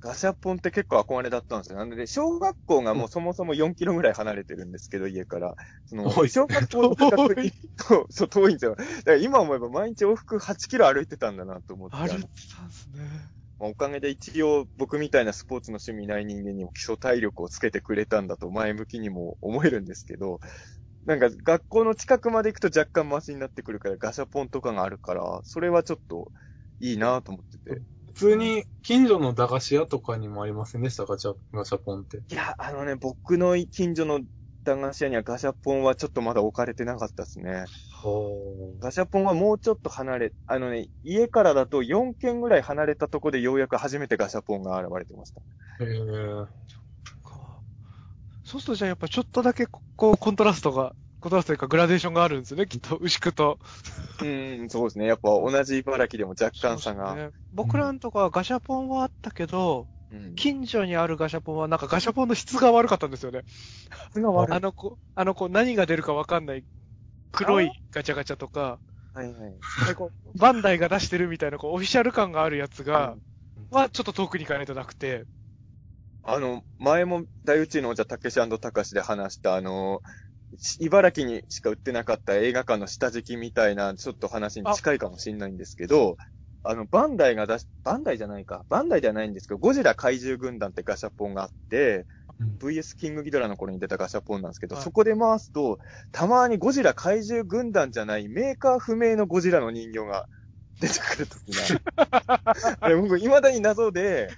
[0.00, 1.78] ガシャポンって結構憧れだったんですよ。
[1.78, 5.54] なので、小学校がもうそもそも4キロぐらい離れてるんですけど、家から。
[5.86, 8.74] その、小学校の近くに、そう、そう、遠いんですよ。
[8.74, 11.96] だから今思えば毎日往復8キロ歩いてたんだなと思って。
[11.96, 12.20] あるって
[12.54, 12.98] たんですね。
[13.60, 20.40] まあおかげで一応僕みたいなスポーツの趣味ない人間にも基礎体力をつけてくれたんだと前向きにも思えるんですけど、
[21.04, 26.30] なんか学校の近くまで行くと若干マシになってくるからガシャポンとかがあるから、それはちょっと
[26.80, 27.82] いいなと思ってて。
[28.14, 32.18] 普通に近所の駄菓子屋とかにもありませんでしたガチャ、ガシャポンって。
[32.18, 34.20] いや、あのね、僕の近所の
[34.64, 37.64] 駄菓子屋にはガシャポンはちょっとまだ置かれてなかったですね。
[38.00, 45.40] ほガシャポンはもうちょっと離れ、あのね、家からだと4軒ぐらい離れたとこでようやく初めてガシャポンが現れてました。
[45.80, 45.84] ー。
[45.84, 46.46] へー。
[48.52, 52.96] そうするとじゃあやっぱちょっとだけここうコントラストが、コントラストというかグラデーションがあるんですよね、きっと。
[52.96, 53.58] 牛久と。
[54.20, 55.06] うん、 そうですね。
[55.06, 57.14] やっぱ同じ茨城でも若干差が。
[57.14, 63.44] ね僕らのとこはガシャポンはあったけど、うん近所にあるガシャポンはなんかガシャポンの質が悪かったんですよね。
[64.10, 66.64] 質が悪いあの子、あの子何が出るかわかんない
[67.30, 68.78] 黒いガチャガチャとか、
[69.14, 69.54] はいはい。
[70.36, 73.16] バンダイが出してるみたいなこうオフィシャル感があるやつが、
[73.70, 75.24] はちょっと遠くに行かないとなくて、
[76.24, 80.02] あの、前も大宇宙のお茶たけしたかしで話した、あの、
[80.58, 86.16] し茨城にしか売ってなかった映画館の下敷きみたいな、ちょっと話に近いかもしれないんですけど、
[86.64, 88.64] あの、バンダイが出し、バンダイじゃないか。
[88.68, 92.06] バンダイではないんですけど、ゴジラ怪獣軍団ってガシャポンがあって、
[92.60, 94.84] VS キングギドラの頃に出たガシャポンなんですけど、はい。
[94.84, 95.80] そこで回すと、
[96.12, 100.28] たまにゴジラ怪獣軍団じゃないメーカー不明のゴジラの人形が
[100.80, 101.82] 出てくるときが、
[102.80, 104.30] あれ僕未だに謎で、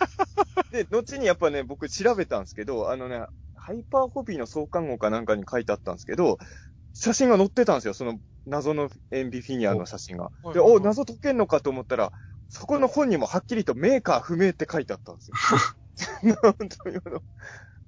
[0.70, 6.38] で、後にやっぱね、僕調べたんですけど、あのね、ハイパーホビーの創刊号かなんかに書いてあったんですけど、
[6.92, 10.30] 写真が載ってたんですよ、その謎の塩ビフィギュアの写真が。
[10.54, 12.12] で、お、謎解けんのかと思ったら、
[12.48, 15.36] そこの本にもはっきりとメーカー不明って書いてあったんですよ。
[16.42, 17.22] 本当にあの、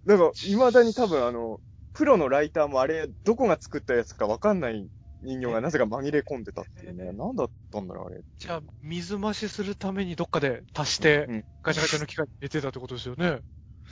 [0.05, 1.61] なんか、未だに多分あの、
[1.93, 4.89] プロのライターもあれ、どこが作ったやつかわかんない
[5.23, 7.13] 人形がなぜか紛れ込んでたっていうね。
[7.13, 8.23] なんだったんだろう、あれ。
[8.39, 13.41] じゃあ水増しするためにどっかで足してうん、ガチャガチャの機械に入れてたってことですよね。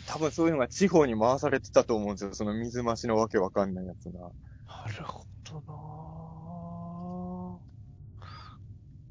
[0.06, 2.34] 多分そういうのが地方に回されてたと思うんですよ。
[2.34, 4.30] その水増しのわけわかんないやつが。
[4.68, 7.60] なるほどな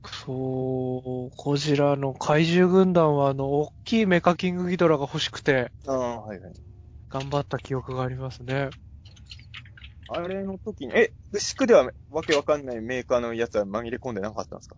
[0.07, 6.53] そう、ゴジラの怪獣軍団はあの、大きいメカキングギドラが欲しくて、ああ、はいはい。
[7.09, 8.69] 頑張った記憶がありますね。
[10.07, 14.77] あれの時に、え、牛久ではわけわかんないメーカーのやつは紛れ込んでなかったんですか？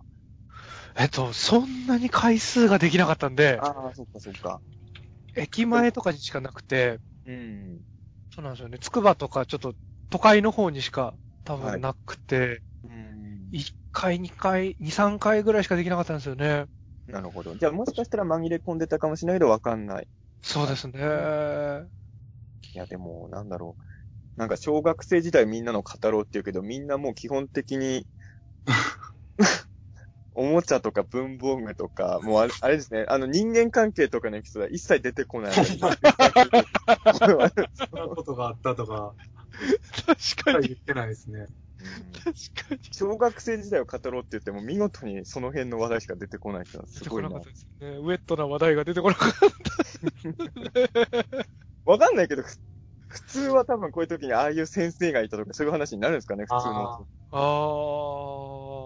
[0.97, 4.61] えっと、そんなに回数ができなかったんで、ああ、そっかそっか。
[5.37, 7.83] 駅前とかにしかなくて、うん。
[8.29, 8.79] そうなんですよね。
[8.79, 9.73] つくばとかちょっと
[10.09, 13.53] 都会の方にしか多はい分なくて、うん。
[13.53, 16.67] 1回、2回、2、3回ぐらいしかできなかったんですよね。
[17.07, 17.55] なるほど。
[17.55, 20.07] じゃあもしかしたら紛れ込んでたかもしれないけどわかんない。
[20.41, 21.91] そうですね。
[22.73, 23.83] いや、でも、なんだろう。
[24.37, 28.05] なんか小学生時代みんなの語ろうって言うけど、みんなもう基本的に、
[30.35, 35.53] おもちゃとか文房具とか、もうあれあれですね、あの人間関係とかのエピソードは一切出てこない。
[35.53, 35.97] そんな
[38.15, 39.15] ことがあったとか、
[40.05, 41.39] 確かに、言ってないですね。
[41.39, 41.47] うん
[42.13, 42.79] 確かに。
[42.91, 47.43] 小学生時代を語ろうって言っても、見事にその辺の話題しか出てこないってのは出すごいなてこなかっ。
[47.43, 47.87] たですね。
[47.97, 49.37] ウェットな話題が出てこなかった。
[51.85, 52.57] わかんないけど、ふ
[53.07, 57.07] 普通は多分こういう時にああいう先生がいたとか、そういう話になるんですかね、普通の。
[57.31, 57.39] あ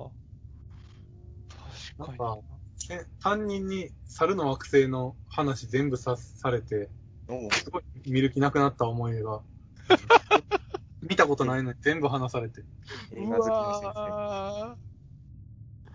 [0.07, 0.11] ー。
[1.97, 2.41] 確かに。
[2.89, 6.89] え担任に猿の惑星の話全部さされて、
[7.51, 9.41] すごい見る気なくなった思い出が。
[11.01, 12.63] 見たことないのに全部話されて。
[13.15, 13.91] 映画好きの先
[14.78, 14.91] 生。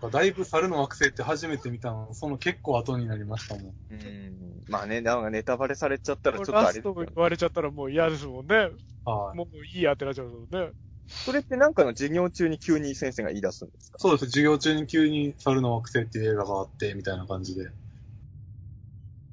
[0.07, 3.75] わだいぶ猿の惑星って初めて見たの、その結構後になりましたもん。
[3.91, 4.65] うん。
[4.69, 8.71] まあね、なんかネタバレされちゃったらちょっとあラスれですよねトも言われちゃったらもう嫌ですもんね。
[9.05, 9.37] はい。
[9.37, 10.73] もういいやってなっちゃうもんね。
[11.09, 13.99] それってなんかの授業中に急に先生が言い出すんですか？
[13.99, 14.25] そうです。
[14.27, 17.71] 授業中に急に猿の惑星っていう映画があって、みたいな感じで。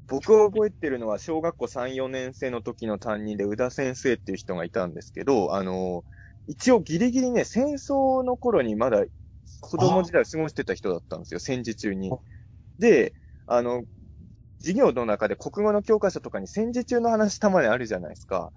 [0.08, 6.04] 僕が覚えてるのは小学校3、4年生の時の担任で宇田先生っていう人がいたんですけど、あの、
[6.46, 9.06] 一応ギリギリね、戦争の頃にまだ
[9.64, 12.18] 子供時代を過ごしてた人だったんですよ、戦時中にあ。
[12.78, 13.14] で、
[13.48, 13.84] あの、
[14.60, 18.52] 授業の中で国語の教科書とかに戦時中の話たまにあるじゃないですか。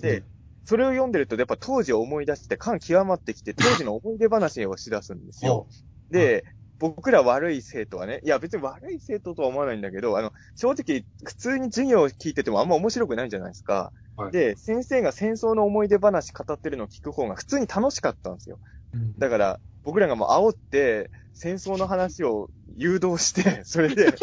[0.00, 0.24] でね。
[0.64, 5.66] それを読んでると、やっぱ当時を思い出して感極まってきて、当時の思い出話をしだすんですよ。
[6.10, 6.44] で、
[6.78, 13.92] 僕ら悪い生徒はね、いや別に悪い生徒とは思わないんだけど、あの、正直、普通に授業を聞いててもあんま面白くないじゃないですか。
[14.16, 18.58] はいで、先生が戦争の思い出話語ってるのを聞く方が普通に楽しかったんですよ。
[18.94, 24.14] うんだから、僕らがもう煽って、戦争の話を誘導して、 それで、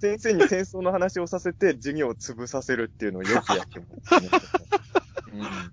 [0.00, 3.86] 先生に戦争の話をさせて、授業を潰させるっていうのをよくやってま
[4.18, 4.30] すね。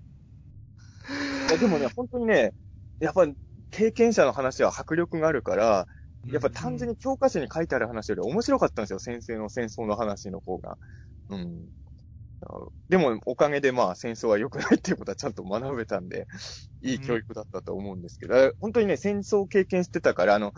[1.50, 2.54] うん、でもね、本当にね、
[3.00, 3.26] やっぱ
[3.72, 5.88] 経験者の話は迫力があるから、
[6.26, 10.78] やっぱ単純に教科書に書いてある話より面白かったんですよ、先生の戦争の話の方が。
[11.30, 11.70] うん。
[12.90, 16.28] でも、おかげでまあ戦争は良くないっていうことはちゃんと学べたんで、
[16.82, 20.54] いい教育だったと思うんですけど、本当にね、戦争を経験してたから、あの、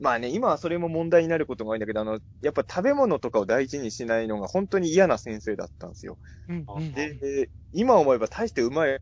[0.00, 6.18] まあね、今はそれも問題になることが多いんだけど、あの、やっぱ食べ物とかを大事にしないのが本当に嫌な先生だったんですよ。
[6.48, 9.00] うんうんで、今思えば大してうまい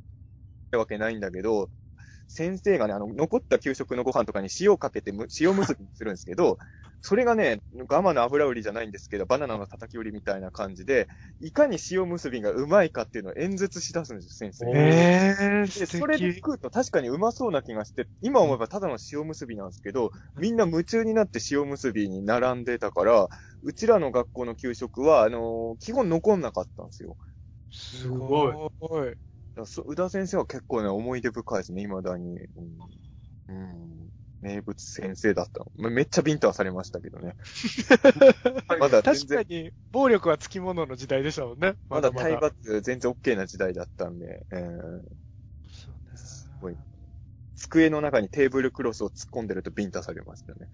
[0.72, 1.70] わけないんだけど、
[2.28, 6.58] 先生がね、あの、残った給食のご飯とかに塩をかけてむ、塩結びにするんですけど、
[7.02, 11.08] それがね、ガマの油売りじゃないんですけど、バナナの叩き売りみたいな感じで、
[11.40, 14.66] いかに塩結びがうまいかっていうのを演説しだすんですよ、先生。
[14.68, 16.34] えー、で、素それで敵。
[16.34, 23.28] 食うと確かにうまそうな気がして、今思えばただの塩結びなんですけど、みんな夢中になって塩結びに並んでたから、
[23.62, 27.16] うちらの学校の給食は、あのー基本残んなかったんですよ。
[27.70, 28.56] すごい。
[29.56, 32.36] だそ宇田先生は結構ね、思い出深いですね、未だに。
[32.36, 32.78] うん。
[33.48, 34.08] うん
[34.42, 35.72] 名物先生だったの。
[35.76, 37.34] まめっちゃビンタはされましたけどね。
[38.78, 41.74] まだ全確か然、に、暴力はつきものの時代でしたもんね。
[41.88, 46.76] まだ体まだ罰全然 OK な時代だったんで、えー、そうねすごい。
[47.56, 50.68] 机の中にテーブルクロスを突っ込んでるとビンタされましたね。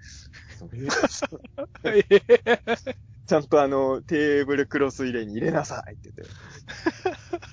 [1.85, 6.35] えー ちゃんとあの、テーブルクロス入れに入れなさいって言って。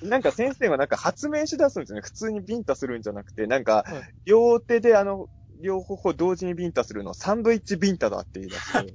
[0.02, 2.02] なんか先生はなんか発明し出すんですよね。
[2.02, 5.28] 普通にビンタするんじゃなくて、なんかはい、両手であの、
[5.60, 8.94] 両方同時にビンタするのをサンドイッチビンタだって言い出して、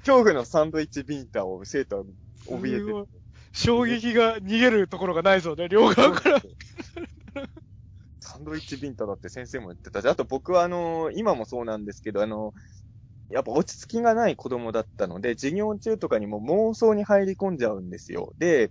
[0.00, 2.04] 恐怖のサンドイッチビンタを生徒は
[2.46, 3.06] 怯えてすごい
[3.52, 6.40] 衝撃が逃げるところがないぞね、両側から。
[8.20, 12.52] サンドイッチビンタだって先生も言ってたし、あと僕はあの、今もそうなんですけど、あの、
[13.30, 18.32] やっぱ落ち着きがない子供だったので、授業中とかにも妄想に入り込んじゃうんですよ。
[18.38, 18.70] で、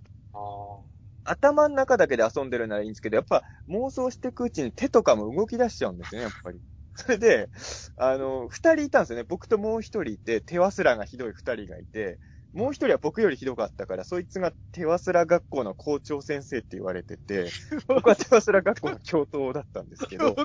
[1.24, 6.60] 頭の中だけで遊んでるならいいんですけど、やっぱ妄想していくうちに手とかも動き出しちゃうんですよね、やっぱり。
[6.96, 7.50] それで、
[7.98, 9.24] あの、二人いたんですよね。
[9.24, 12.20] 僕ともう一人いて、手忘らがひどい二人がいて、
[12.54, 17.56] もう一人は僕よりひどかったから、そいつが手忘ら学校の校長先生って言われてて、
[17.88, 20.40] 僕は手忘ら学校の教頭だったんですけど、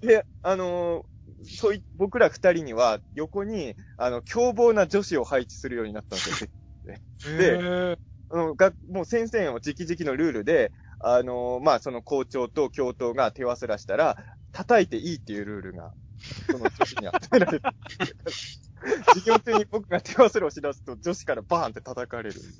[0.00, 1.06] で、あのー
[1.46, 6.50] そうい、僕ら二人には、横に、あの、凶暴な女子を配置するようになったんですよ。
[7.36, 7.64] で
[8.36, 14.16] の、が、もう先生の直々のルールで、あのまあ、その校長と教頭が手忘らしたら、
[14.52, 15.92] 叩いていいっていうルールが、
[16.46, 17.66] その女子に与えられて、
[19.14, 22.40] 授業中に僕が手忘れをしだすと、女子からバーンって叩かれる。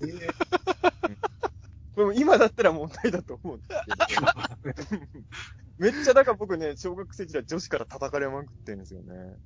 [1.95, 3.71] これも今だったら問題だと思うんです
[4.09, 4.27] けど。
[5.79, 9.39] めっちゃ、だから僕ね、小学生時代女子から叩かれまくってるんですよね。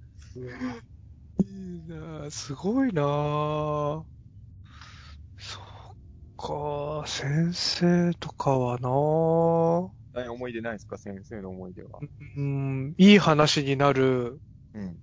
[1.45, 4.18] いいなぁすごいなぁ
[6.39, 12.01] か、先生とかはなぁ何思い出ないですか先生の思い出は？
[12.37, 14.41] うん、いい話になる
[14.75, 14.97] うん。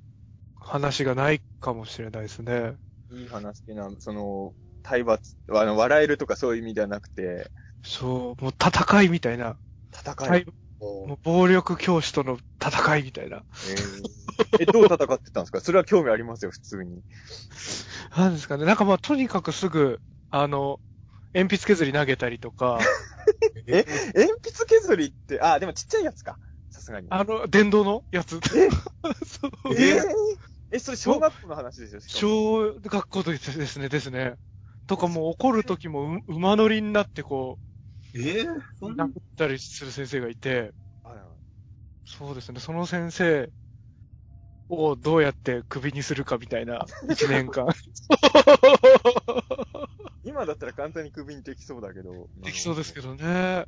[0.56, 2.78] 話がないかもしれないですね。
[3.12, 7.52] いい話っていうのは、その、体罰、あの、笑えるとかそういう意味ではなくて、
[7.84, 9.58] そう、もう戦いみたいな。
[9.94, 10.46] 戦い、
[10.80, 13.44] もう暴力教師との戦いみたいな。
[13.68, 15.60] えーえ、どう戦ってたんですか？
[15.60, 17.02] それは興味ありますよ、普通に。
[18.16, 18.66] なんですかね。
[18.66, 20.80] なんかまあ、とにかくすぐ、あの、
[21.36, 22.80] 鉛筆削り投げたりとか、
[23.68, 23.84] え
[24.16, 26.40] 鉛筆削りって、あ、でもちっちゃいやつか。
[26.70, 27.08] さすがに。
[27.12, 28.36] あの、電動のやつ。
[28.36, 28.40] え？
[29.26, 29.52] そう。
[29.74, 30.04] えー？
[30.72, 34.36] え、それ小学校の話ですよ、小学校ですですね、ですね。
[34.88, 37.60] とかもう怒るときもう馬乗りになってこ
[38.14, 39.06] えー、う、そんな？
[39.06, 40.72] 殴ったりする先生がいて、
[42.06, 43.50] そうですね、その先生
[44.70, 47.68] をどうやってクビにするかみたいな、一年間。
[50.46, 52.30] 今だったら簡単にクビにできそうだけど。
[52.38, 53.24] できそうですけどね。
[53.24, 53.68] だ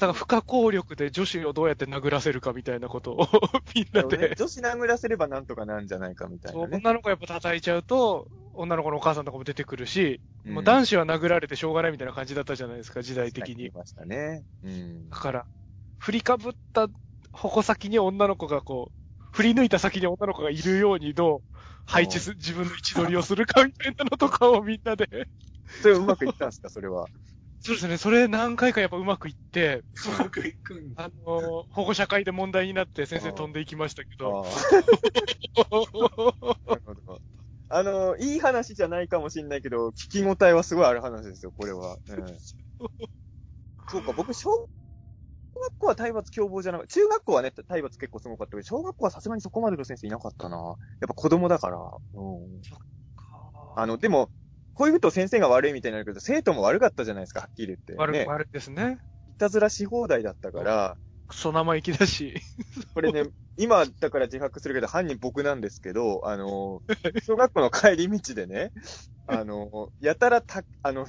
[0.00, 3.28] から不可抗力で女子をどうやって殴らせるかみたいなことを
[3.74, 4.34] みんなるほどね。
[4.36, 6.76] 女子殴らせればなんとかなんじゃないかみたいなね。
[6.76, 13.70] 女の子やっぱ叩いちゃうと、女の子のお母さんとかも出てくるし、うんもう男子は殴られてしょうがないみたいな感じだったじゃないですか、時代的に。
[13.74, 14.44] ましたね。
[14.62, 15.16] うんだ。
[15.16, 15.46] から、
[15.98, 16.88] 振りかぶった
[17.32, 25.28] 矛先に女の子がこう、振り抜いた先に女の子がいるようにどう配置す、自分の位置取りをするかみたいなのとかをみんなで。
[25.82, 26.70] それうまくいったんですか？
[26.70, 27.06] それは。
[27.60, 31.04] そうですね、それ何回かやっぱうまくいって、うまくいくんだ。
[31.04, 34.42] あの、保護者会で問題になって先生飛んでいきましたけあど。
[34.42, 34.46] ー
[36.68, 37.22] なるほど。
[37.68, 41.98] あの、いい話じゃないかもしれないけど、聞き応えはすごいある話ですよ、これは。
[42.08, 42.26] うん
[43.88, 44.68] そうか、僕、小学
[45.78, 46.94] 校は体罰凶暴じゃなかった。
[46.94, 50.56] 中学校はね、体罰結構すごかったけど、小学校はさすがにそこまでの先生いなかったな。
[50.56, 50.76] やっ
[51.08, 51.78] ぱ子供だから。
[52.14, 52.60] うん。
[53.76, 54.30] あの、でも、
[54.76, 57.94] こういうと先生が悪いみたいになるけど、生徒も悪かったじゃないですか、はっきり言って。
[58.12, 58.26] ね。
[58.26, 58.98] 悪いですね。
[59.26, 60.98] いたずらし放題だったから、
[61.28, 62.34] クソ生意気だし。
[62.92, 63.24] これね、
[63.56, 66.82] 今だから自白するけど、犯人僕なんですけど、あの、
[67.24, 68.70] 小学校の帰り道でね、
[69.26, 71.06] あの、やたらた、あの、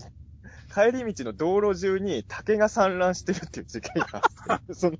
[0.77, 4.97] 帰り道の道路中に竹が散乱してるっていう事件があって、その、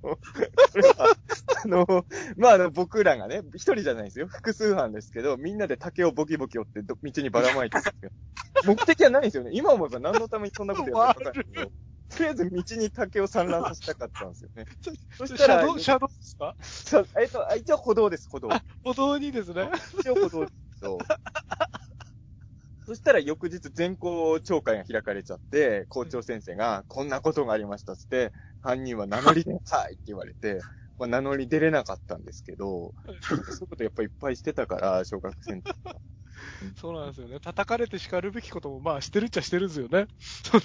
[0.71, 1.15] それは、
[1.63, 2.05] あの、
[2.35, 4.27] まあ、あの、僕らがね、一人じゃないですよ。
[4.27, 8.11] 複数犯ですけど、みんなで竹をボキボキ折ってど道にばらまいてるんですよ。
[8.65, 9.51] 目的はないんですよね。
[9.53, 11.71] 今思えば何のためにそんなことやってるのかんないけど。
[12.09, 14.65] とりあえず道に竹を散乱させたかったんですよね。
[15.17, 16.55] そしたら、車道、車道ですか？
[17.21, 18.49] えっと、あ一応歩道です、歩道。
[18.83, 19.69] 歩道にですね。
[19.99, 20.97] 一応歩道ですよ。
[22.87, 28.31] そしたら翌日全校長会が開かれちゃって、校長先生が、こんなことがありましたって、
[28.61, 30.61] 犯人は名乗りなさいって言われて、
[30.97, 32.95] まあ、名乗り出れなかったんですけど、
[33.29, 35.99] そういうことやっぱいっぱいしてたから、小学生の時は
[36.79, 37.41] そうなんですよね。
[37.41, 40.07] 叩かれて叱るべきことも、まあ、してるっちゃしてるんですよね。
[40.19, 40.57] そ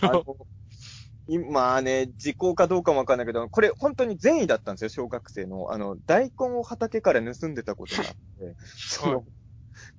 [1.27, 5.73] 今ね、時効かどうかもわかんないけど、これ本当に善意だったんですよ、小学生の。
[5.73, 9.25] あの、大根を畑から盗んでたことがあって、 その、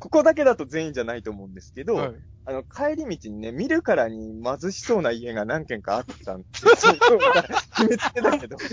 [0.03, 2.13] ここだけだと善意じゃないと思うんですけど、はい
[2.45, 6.93] あの、帰り道にね、見るからに貧しそうな家が何軒かあったんですよ。
[7.73, 8.57] 決めつけだけど。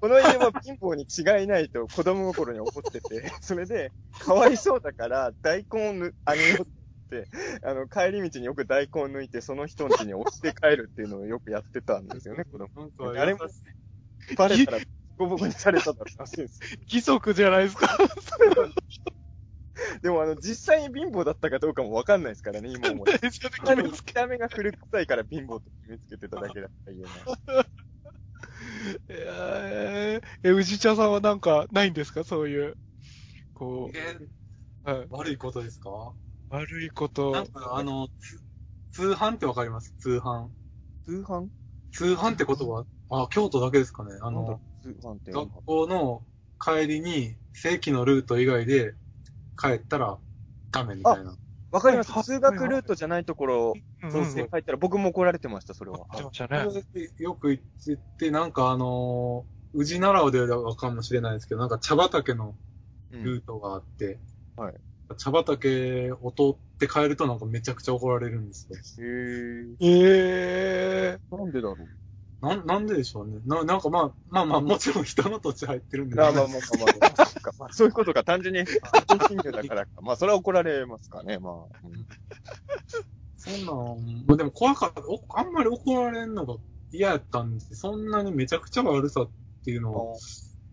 [0.00, 6.66] この家は貧乏に違いないと子供心に思ってて、それで、かわいそうだから大根をぬあげようっ
[7.10, 7.28] て、
[7.64, 12.70] あの、帰り道によく大根を抜いて、その人ん家に押して帰るっていうのをよくやってたんですよね、子供。
[13.18, 13.40] あれも
[14.36, 14.78] バレたら、
[15.16, 16.60] ボコボコにされたんだったらしいです。
[16.90, 17.98] 義足じゃないですか。
[20.02, 23.12] でもあの、実際に貧乏だったかどうかもわかんないですからね、今思うと。
[23.64, 27.66] 単に見た目が古臭いから貧乏と決めつけてただけだったら言えない。
[29.08, 32.76] えー、え、宇治茶さんはなんかないんですかそういう、
[33.54, 34.16] こえ
[34.84, 36.12] う、はい、悪いことですか？
[36.50, 37.32] 悪いこと。
[37.32, 38.40] なんか、あの、つ
[38.92, 39.94] 通販ってわかります？
[39.98, 40.48] 通販。
[41.04, 41.48] 通販？
[41.92, 44.12] 通販って言葉、あ、京都だけですかね。
[44.20, 45.32] あの、通販って。
[45.32, 46.22] 学校の
[46.60, 48.94] 帰りに正規のルート以外で
[49.56, 50.18] 帰ったら
[50.70, 51.36] ダメみたいな。
[51.70, 55.98] わかりますはい通学ルートじゃないところ、うんそうですね、帰ったら僕も怒られてました、それは。
[55.98, 57.04] 言ってましたね。
[57.18, 62.54] よく言ってて、なんかあのー宇治奈良ではかもしれないですけど、なんか茶畑の
[63.12, 64.20] うんルートがあって、
[64.56, 64.74] はい
[65.18, 69.04] 茶畑を通って帰るとなんかめちゃくちゃ怒られるんですよ。
[69.04, 69.08] へ
[69.80, 71.36] ええー。
[71.36, 72.46] なんでだろう。
[72.46, 73.38] なん、なんででしょうね。
[73.46, 76.56] な、なんかまあ、まあまあ、もちろん人の土地入ってるんで、あまあまあまあ
[77.00, 78.64] まあ、かまあそういうことか、単純に、
[79.52, 79.92] だからか。
[80.02, 81.54] まあ、それは怒られますかね、まあ。
[81.84, 82.06] うん
[83.36, 85.02] そんなん、まあでも怖かった。
[85.06, 86.56] おあんまり怒られるのが
[86.90, 89.30] 嫌やったんですそんなにめちゃくちゃ悪さっ
[89.64, 90.16] ていうのを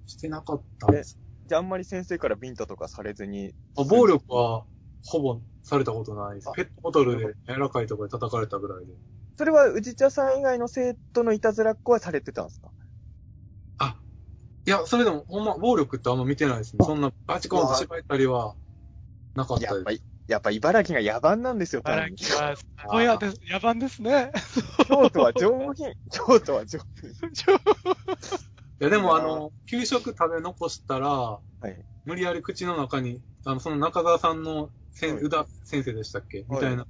[0.06, 1.20] してなかったんです。
[1.48, 4.64] じゃあ、あんまり先生からビンタとかされずに、あ暴力は
[5.04, 6.54] ほぼされたことないですあ。
[6.54, 8.94] ペットボトルで柔らかいところで叩かれたぐらいで。
[9.38, 12.70] それは宇治茶さん以外の生徒のいたずらっ子はされてたんですか？
[12.70, 12.72] あ、
[14.66, 16.86] いや、それでもほんま暴力ってあんま見てないですね。
[16.86, 18.55] そんなバチコンと縛ったりは
[19.36, 22.18] なかったやっぱです。、やっぱ茨城が野蛮なんですよ、多茨分。
[22.18, 22.55] 城は、
[22.88, 23.39] 小屋です。
[23.49, 24.32] 野蛮ですね。
[24.88, 25.93] 京都は上品。
[26.12, 27.09] 京都は上品。
[27.09, 27.14] い
[28.80, 31.86] や、でもあの、給食食べ残したら、はい。
[32.05, 36.45] 無理やり口の中に、あの、その中澤さんのせん、はい宇田先生でしたっけ？
[36.49, 36.86] みはいたいな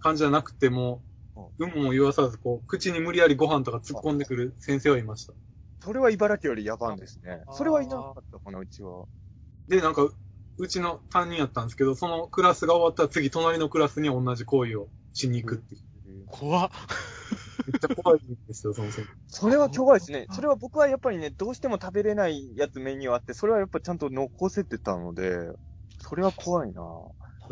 [0.00, 1.02] 感じじゃなくても、
[1.58, 5.34] 有無も言わさず、こう、口に無理やりご飯とか突っ込んでくる先生はいました。
[5.84, 7.42] それは茨城より野蛮ですね。
[7.46, 9.04] あそれはいなかったかな、うちは。
[9.68, 10.08] で、なんか、
[10.56, 15.78] うちの担任やったんですけど、そのクラスが終わったら次、隣のクラスに同じ行為をしに行くってい
[16.22, 16.26] う。
[16.26, 16.70] 怖っ。
[17.66, 19.10] めっちゃ怖いんですよ、その先生。
[19.26, 20.26] それは怖いですね。
[20.30, 25.36] それは僕はやっぱりね、どうしても食べれないやつメニューあって、それはやっぱちゃんと残せてたので、
[25.98, 26.82] それは怖いな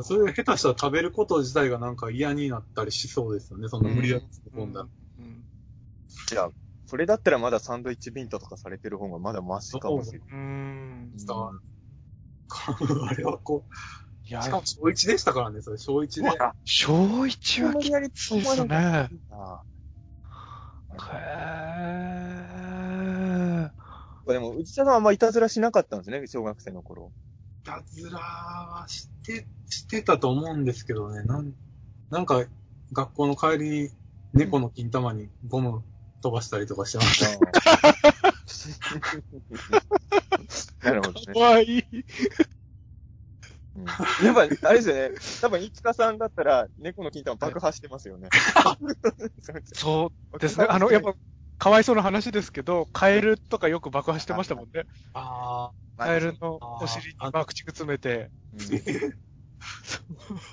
[0.00, 4.88] それで下手したら食べること自体がなんか嫌になったりしそうですよね、そんな無理やり突っ込んだら。
[5.18, 5.44] うん
[6.28, 6.50] じゃあ、
[6.92, 10.28] それだったらまだサンドイッチビンタとかされてる方がまだマシかもしれない。
[10.30, 11.16] うん。
[11.16, 11.62] 伝わる。
[13.06, 16.28] あれはこう、いやし、かも小1でしたからね、それ小1で。
[16.66, 18.68] 小一はき無理やりついですね。
[18.68, 19.08] な
[24.28, 27.10] へでも、内田さんはあんまいたずらしなかったんですね、小学生の頃。
[27.62, 31.54] いたずらはして、してたと思うんですけどね、なん、
[32.10, 32.44] なんか、
[32.92, 33.90] 学校の帰りに
[34.34, 35.82] 猫の金玉にゴム
[36.22, 37.28] 飛ばしたりとかしてました。
[40.88, 41.26] なるほどー。
[41.26, 41.34] ね。
[41.34, 41.86] 怖い。
[43.74, 43.86] うん
[44.24, 45.10] やっぱ、あれですよね。
[45.40, 48.28] 多分、いつかさんだったら、猫の金玉爆破してますよね。
[49.72, 50.66] そうですね。
[50.68, 51.14] あの、やっぱ、
[51.58, 54.84] かわいそうな話ですけど、カエルとかよく爆破してましたもんね。
[55.14, 58.30] あカエルのお尻に爆竹詰めて。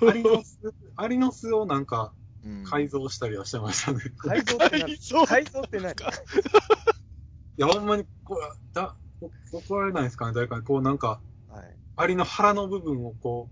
[0.08, 0.58] アリの巣、
[0.96, 2.19] アリの巣をなんかうん
[2.64, 4.00] 改造したりはしてましたね。
[4.16, 5.94] 改造って何改造って何 い
[7.56, 8.96] や、ほんまに、こう、だ、
[9.52, 10.64] お怒られないですかね、誰かに。
[10.64, 11.76] こう、なんか、はい。
[11.96, 13.50] アリの腹の部分をこ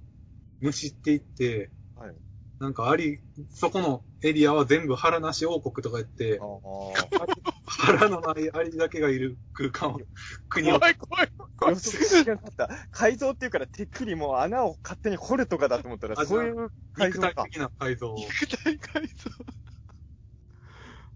[0.62, 2.14] う、むしっていって、はい。
[2.59, 3.20] なんかアリ、
[3.51, 6.41] そこのエリアは全部腹なし王国とか言って
[7.79, 10.01] 腹のないアリだけがいる空間を、
[10.49, 10.79] 国を。
[10.79, 11.31] 怖い怖い。
[11.39, 12.68] 予測しなかった。
[12.91, 17.29] 改造っていうから、てっきりもう穴を勝手に掘るとかだと思ったら、あそういう改造か。
[17.29, 18.16] 肉体的な改造を。
[18.16, 19.31] 肉体改造。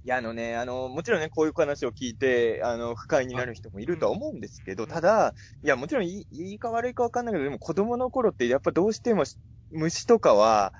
[0.04, 9.38] いや、あのね、あの、もちろんね、こういう話を聞いて、あの、不快になる人もいるとは思うんですけど、ただ、いや、もちろんいい、いいか悪いかわかんないけど、でも子供の頃って、やっぱどうしてもし
[9.70, 10.74] 虫とかは、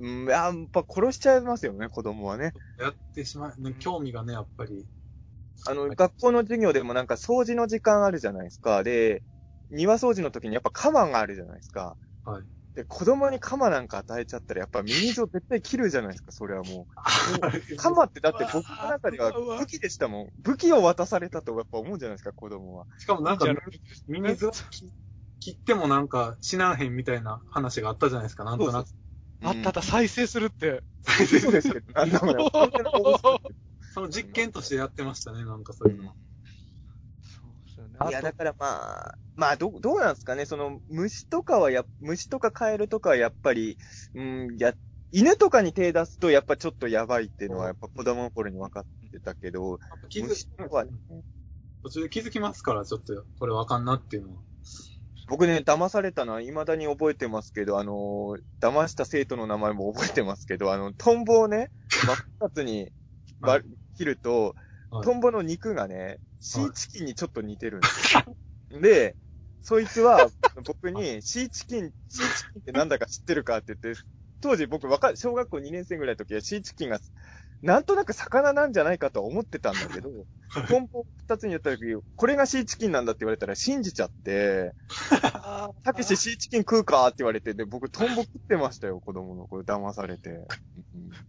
[0.00, 2.52] うん、やっぱ殺しちゃいますよね、子供はね。
[2.78, 4.86] やってしまう、ね、興味がね、やっぱり。
[5.66, 8.82] あの、学校の授業でもなんか掃除の時間あるじゃないですか。
[8.82, 9.22] で、
[9.70, 11.96] 庭掃除の時にやっぱ鎌があるじゃないですか。
[12.24, 12.46] はい。
[12.74, 16.94] で、子供に鎌なんか与えちゃったら、やっぱミミズを絶対切るじゃないですか、それはもう。
[17.76, 20.30] 鎌ってだって僕の中では武器でしたもん。
[20.38, 22.86] 武器を渡されたとやっぱ思うじゃないですか、子供は。
[22.98, 23.46] しかもなんか
[24.08, 24.92] ミミズを切
[25.40, 28.88] 切ってもなんか死なんへんみたいな話があったじゃないですか、なんとなく。
[29.42, 30.84] あったあった、再生するって。
[31.40, 32.46] そうですけど、なんだろう
[33.94, 36.16] その実験としてやってましたね、なんかそういうの。
[37.22, 38.10] そうですよね。
[38.10, 43.78] いや、だからまあ、まあ、どう、どうなんですかね、その、虫とかはや、虫とかカエルとかはやっぱり、
[44.14, 44.74] うん、や、
[45.12, 49.78] 犬とかに手出すとやっぱちょっとやばいっていうのはやっぱ子供の頃に分かってたけど、
[50.08, 50.90] 気づ虫とかはね、
[51.84, 54.42] 途中で気づきますから、ちょっと、これわかんなっていうのは。
[55.28, 61.70] 僕ね、騙されたのは未だに覚えてますけど、あのー騙した生徒の名前も覚えてますけど、あの、トンボをね、
[62.04, 62.92] 真っ二つに
[63.40, 63.64] は割
[63.94, 64.54] 切ると、はい
[65.02, 68.22] トンボの肉がね、シーチキンにちょっと似てるんですよ。
[68.80, 69.16] で、
[69.60, 70.30] そいつは
[70.64, 74.00] 僕にシーチキン、シーチキンってなんだか知ってるかって言って、
[74.40, 77.00] 当時僕若い、小学校2年生ぐらいの時はシーチキンが、
[77.64, 80.10] なんとなく魚なんじゃないかとは思ってたんだけど、
[80.68, 84.74] トンボ二つにやった時、これがシーチキンなんだって言われたら信じちゃって、
[85.82, 90.30] たけしシーチキン食うかって言われて、で、僕トンボ食ってましたよ、子供の頃騙されて。
[90.30, 90.46] うん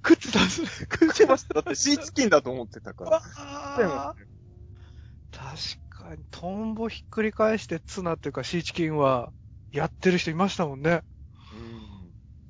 [0.01, 0.65] 靴出す。
[0.65, 1.55] 食ってました。
[1.55, 3.19] だってシーチキンだと思ってたから。
[3.19, 9.31] 食ってまあしたよーかに、トンボひっくり返してツナっていうかシーチキンは、
[9.71, 11.01] やってる人いましたもんね。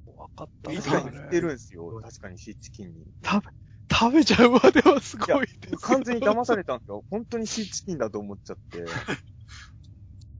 [0.07, 0.13] うん。
[0.17, 1.99] わかったいつかに似てるんですよ。
[2.03, 2.93] 確かにシーチキンに。
[3.23, 3.51] 食べ、
[3.99, 5.77] 食べちゃうまではすごいです。
[5.77, 7.05] 完全に騙されたんですよ。
[7.09, 8.83] 本当にシーチキンだと思っちゃって。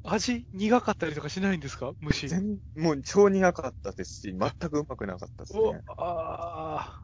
[0.04, 1.94] 味苦かったりとかしないんですか？
[2.00, 2.28] 虫。
[2.28, 5.82] 全もう超苦かったですし、全くうまくなかったですおね。
[5.98, 7.02] あ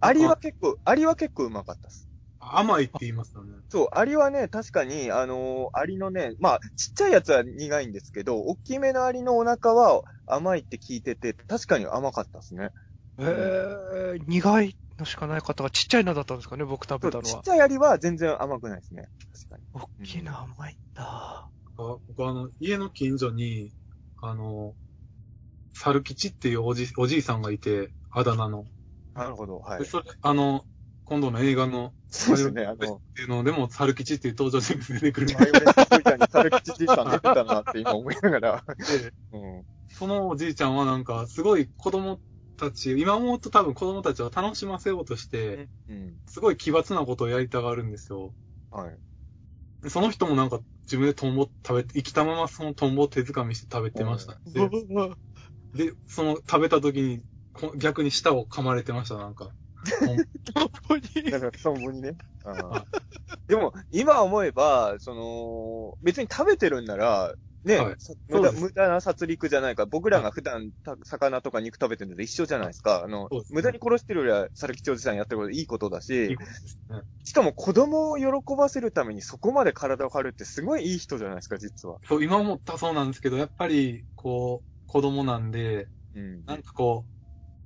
[0.00, 2.08] アリは結構、アリは結構うまかったです。
[2.38, 3.54] 甘いって言いますよね。
[3.68, 12.70] そう、アリはね、確かに、あのーアリのね、まあ、ちっちゃいやつは苦いんですけど、大きめのアリのお腹は甘いって聞いてて、確かに甘かったですね。
[13.18, 17.24] ーえー、苦いのしかない方がちっちゃいのだったんですかね僕食べたのは。
[17.24, 19.08] ちっちゃいアリは全然甘くないですね。
[19.32, 19.62] 確かに。
[20.00, 21.48] 大きな甘いんだ。
[21.78, 23.72] あ僕あの、家の近所に、
[24.22, 24.74] あの、
[25.74, 28.64] 猿吉っていうおじ、おじいさんがいて、あだ名の。
[29.14, 29.84] なるほど、はいで。
[29.84, 30.64] それ、あの、
[31.04, 38.64] 今度の映画の、そうですね、あの、っていうのでも、猿吉っていう登場人物出てくるんバイオレンストイターにサルキチじいさん出てたなって今思いながら。
[38.78, 39.66] で、うん。
[39.88, 42.20] そのおじいちゃんはなんか、すごい子供
[42.56, 46.16] たち、今思うと多分子供たちを楽しませようとして、うん。
[46.28, 48.34] すごい奇抜なことをやりたがるんですよ。
[48.70, 48.98] はい。
[49.82, 54.40] でその人もなんか自分でトンボ食べて、生きたままそのトンボを手づかみして食べてました。
[54.46, 54.68] で、
[55.74, 59.50] でその食べた時にこ逆に舌を噛まれてました、なんか。
[60.02, 60.16] トン
[60.56, 62.16] 本当にだから、トンボにね。
[63.48, 67.34] でも、今思えば、その、別に食べてるんなら、
[67.66, 73.02] ね、はいさ無駄無駄な殺戮じゃないから、僕らが普段た魚とか肉食べてるのと一緒じゃないですか。
[73.04, 77.02] あの、ね無駄に殺してるよりは、サルキチおじさんやってることいいことだいいしこ、とですね。
[77.24, 78.24] しかも子供を喜
[78.56, 81.98] ばせるためにそこまで体を張るってすごいいい人じゃないですか、実は。
[82.04, 86.44] そう、今思ったらそうなんですけど、やっぱり、こう、子供なんで、うん。
[86.46, 87.06] なんかこ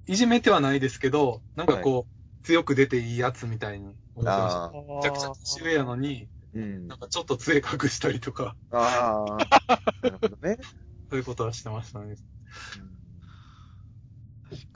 [0.09, 4.77] う、いじめてはないですけど、なんかこう、強く出ていいやつみたいに思ってました。
[4.97, 6.99] めちゃくちゃ年上やのに、うんなん。
[6.99, 9.37] かちょっと杖隠したりとか、ああ。
[10.03, 10.59] なるほどね。
[11.11, 12.17] そういうことはしてましたね。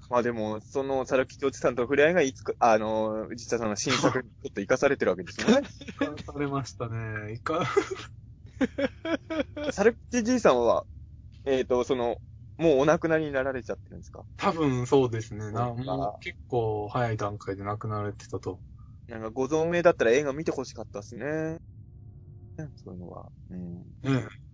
[0.09, 5.67] まあでも、その、サルキチおじさんとの触れ合いがいつか、あの、実はその新作にちょっと活かされてるわけですよね。
[6.25, 7.33] されましたね。
[7.35, 7.65] いか、
[9.73, 10.85] サルキチじいさんは、
[11.45, 12.17] えっ、と、その、
[12.59, 14.25] もうお亡くなりになられちゃってるんですか？
[14.37, 15.51] 多分そうですね。
[15.51, 18.61] なもう結構早い段階で亡くなられてたと。
[19.09, 21.59] なんかご存命だったら映画見てほしかったですね。
[22.77, 23.31] そういうのは。
[23.51, 23.85] うん。
[24.03, 24.45] ねえ。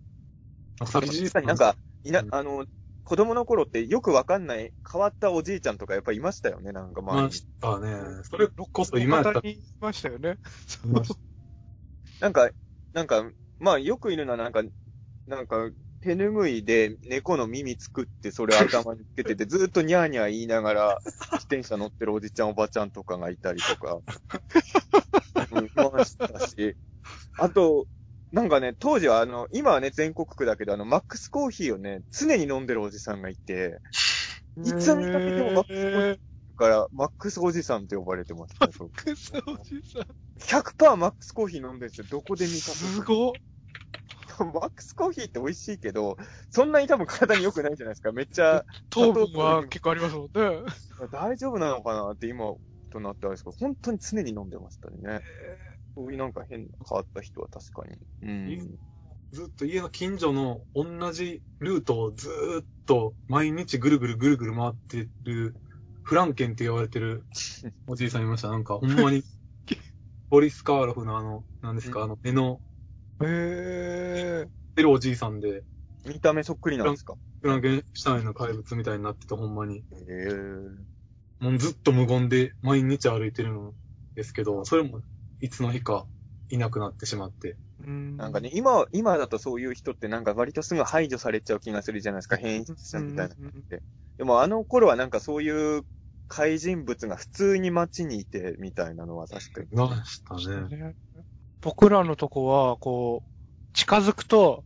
[0.89, 2.65] 確かになんか、いなう、んあの、
[3.03, 7.29] 子供の頃ってよくわかんない変わったおじいちゃんとかやっぱいましたよね、なんかい周りに。
[7.29, 8.23] ましたね。
[8.23, 10.37] それこそ今やったいましたよね。
[12.19, 12.51] なんか、
[12.93, 14.61] なんか、まあよくいるのはなんか、
[15.27, 15.71] なんか、
[16.01, 23.99] 手拭いで猫の耳作ってそれ頭につけててずっとニャーニャー言いながら自転車乗ってるおじちゃんおばちゃんとかがいたりとか、
[25.51, 26.75] うん、いましたし、
[27.37, 27.85] あと、
[28.31, 33.79] なんかね、当時はあの、今はね全国区だけどあの、マックスコーヒーをね、常に飲んでるおじさんがいて、
[34.57, 36.17] いつ見かけてもマックスコーヒーだ
[36.55, 38.73] から、マックスおじさんって呼ばれてました、ね。
[38.95, 40.61] クソおじさん。
[40.61, 42.07] 100%マックスコーヒー飲んでるんですよ。
[42.09, 43.31] どこで見かけすごっ。
[44.39, 46.17] マックスコーヒーって美味しいけど、
[46.49, 48.11] そんなに多分体に良くないじゃないですか。
[48.11, 50.63] めっちゃ糖分は結構ありますもんね。
[51.11, 52.53] 大丈夫なのかなって今
[52.91, 55.21] となってあれですけど、本当に常に飲んでましたね。
[55.95, 57.97] そういうなんか変な変わった人は確かに。
[58.21, 58.31] う
[58.63, 58.75] ん。
[59.31, 65.55] ずっと家の近所の同じルートをずーっと毎日ぐるぐるぐるぐる回ってる、
[66.03, 67.23] フランケンって言われてる
[67.87, 68.49] おじいさんいました。
[68.49, 69.23] なんかほんまに、
[70.29, 72.61] ボリス・カーロフのあの、なんですか、うんあの、目の、
[73.25, 74.49] へえ。
[74.75, 75.63] 出るおじいさんで、
[76.05, 77.15] 見た目そっくりなんですか？
[77.41, 79.79] フランケンシュタインの怪物みたいになっててほんまに。
[79.79, 80.91] へえ
[81.39, 83.73] もうずっと無言で毎日歩いてるん
[84.15, 85.01] ですけど、それも
[85.39, 86.07] いつの日か
[86.49, 87.57] いなくなってしまって。
[87.79, 92.37] ななんかね、今、今だとそういう人ってなんか割とすぐ排除されちゃう気がするじゃないですか。
[92.37, 93.35] 変異者みたいな。
[94.17, 95.83] でもあの頃はなんかそういう
[96.27, 99.67] 怪人物が普通に街にいてみたいなのは確かに。
[99.71, 100.93] いましたね。
[101.67, 103.29] ね僕らのとこは、こう、
[103.73, 104.63] 近づくと、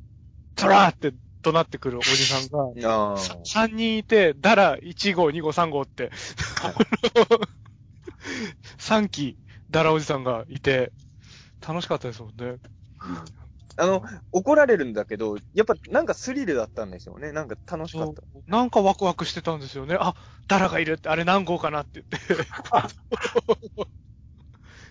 [0.55, 1.13] トラーって
[1.43, 2.47] 怒鳴ってくるおじさん
[2.81, 3.17] が、ああ。
[3.17, 6.11] 3人いて、ダラ1号、2号、3号って、
[8.77, 9.37] 3機、
[9.69, 10.93] ダラおじさんがいて、
[11.67, 12.57] 楽しかったですもんね。
[13.77, 17.33] あの、怒られるんだけど、やっぱなんかスリルだったんでしょうね。
[17.33, 18.21] なんか楽しかった。
[18.47, 19.97] なんかワクワクしてたんですよね。
[19.99, 20.15] あ、
[20.47, 22.47] ダラがいるって、あれ何号かなって言って。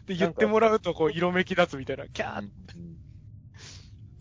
[0.07, 2.51] で、言ってもらうと、こう、色めき立つみたいな、キャーうん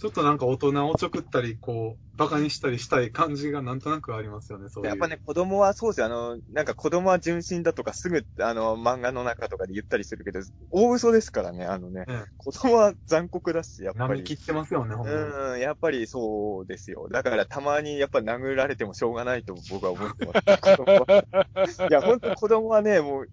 [0.03, 4.89] ちょっとなんか大人をちょくったり、こう、馬鹿にしたりしたい感じがなんとなくありますよね、そういう。
[4.89, 6.07] やっぱね、子供はそうですよ。
[6.07, 10.41] あの、なんか子供は純真だとかすぐ、あの、漫画の中とかで言ったりするけど、
[10.71, 12.03] 大嘘ですからね、あのね。
[12.05, 14.19] ね、子供は残酷だし、やっぱり。
[14.19, 15.07] 波切ってますよね、ほん。
[15.07, 17.07] うん、やっぱりそうですよ。
[17.09, 20.41] だからたまにやっぱ殴られてもしょうがないと僕は思ってます。
[20.59, 23.29] 子供はいや、本当子供はね、もう、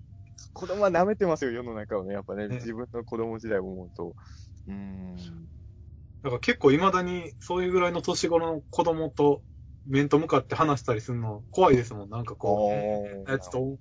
[0.53, 2.15] 子供は舐めてますよ、世の中をね。
[2.15, 4.15] やっぱね、ね自分の子供時代を思うと。
[4.67, 5.17] うーん。
[6.23, 9.43] だから結構未だにそういうぐらいの年頃の子供と
[9.87, 12.11] 面と向かって話したりするの怖いですもん。
[12.11, 12.69] なんかこ
[13.27, 13.79] う、ああいつと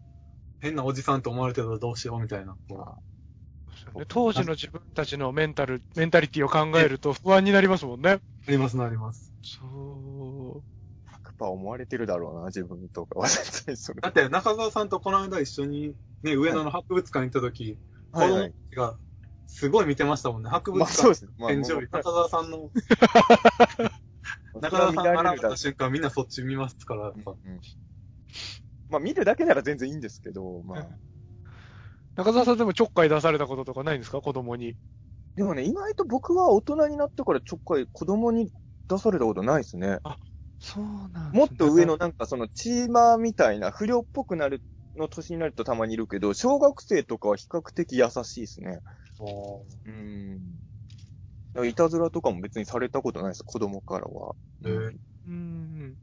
[0.61, 2.56] 変なおじさんと思われてたらどうしようみたいな。
[4.07, 8.11] 当時の自分たちのメンタル、メンタリティを考えると不安になりますもんね。
[8.11, 9.34] うありますなります。
[9.41, 10.64] そう。
[11.11, 13.19] 100%思われてるだろうな、自分とか。
[14.02, 15.94] だって中澤さんとこの間一緒に
[16.24, 17.78] ね、上野の博物館行った時、
[18.12, 18.98] 子はいはい供たちが
[19.48, 20.50] すごい見てましたもんね。
[20.50, 21.32] 博物館ですね。
[21.38, 22.70] まあ、展示よりもう中澤さんの、
[24.62, 27.62] 中澤さんが現れた瞬間みんなそっち見ますから、やっぱうん
[28.90, 30.88] まあ見るだけなら全然いいんですけど、まあ。
[32.16, 34.20] 中澤さんでもちょっかい出されたこととかないんですか？
[34.22, 34.76] 子供に。
[35.36, 38.52] でもね、意外と僕は大人になってからちょっかい子供に
[38.90, 40.00] 出されたことないですね。
[40.60, 44.62] そうなんもっと上のなんかそのチーマーみたいな不良っぽくなる
[44.99, 48.80] の年になるとたまにいるけど、小学生とかは比較的優しいですね。
[49.85, 49.91] う
[51.63, 51.67] ん。
[51.67, 54.35] いたずらとかも別にされたことないです、子供からは。
[54.65, 54.97] えー
[55.27, 55.95] うん。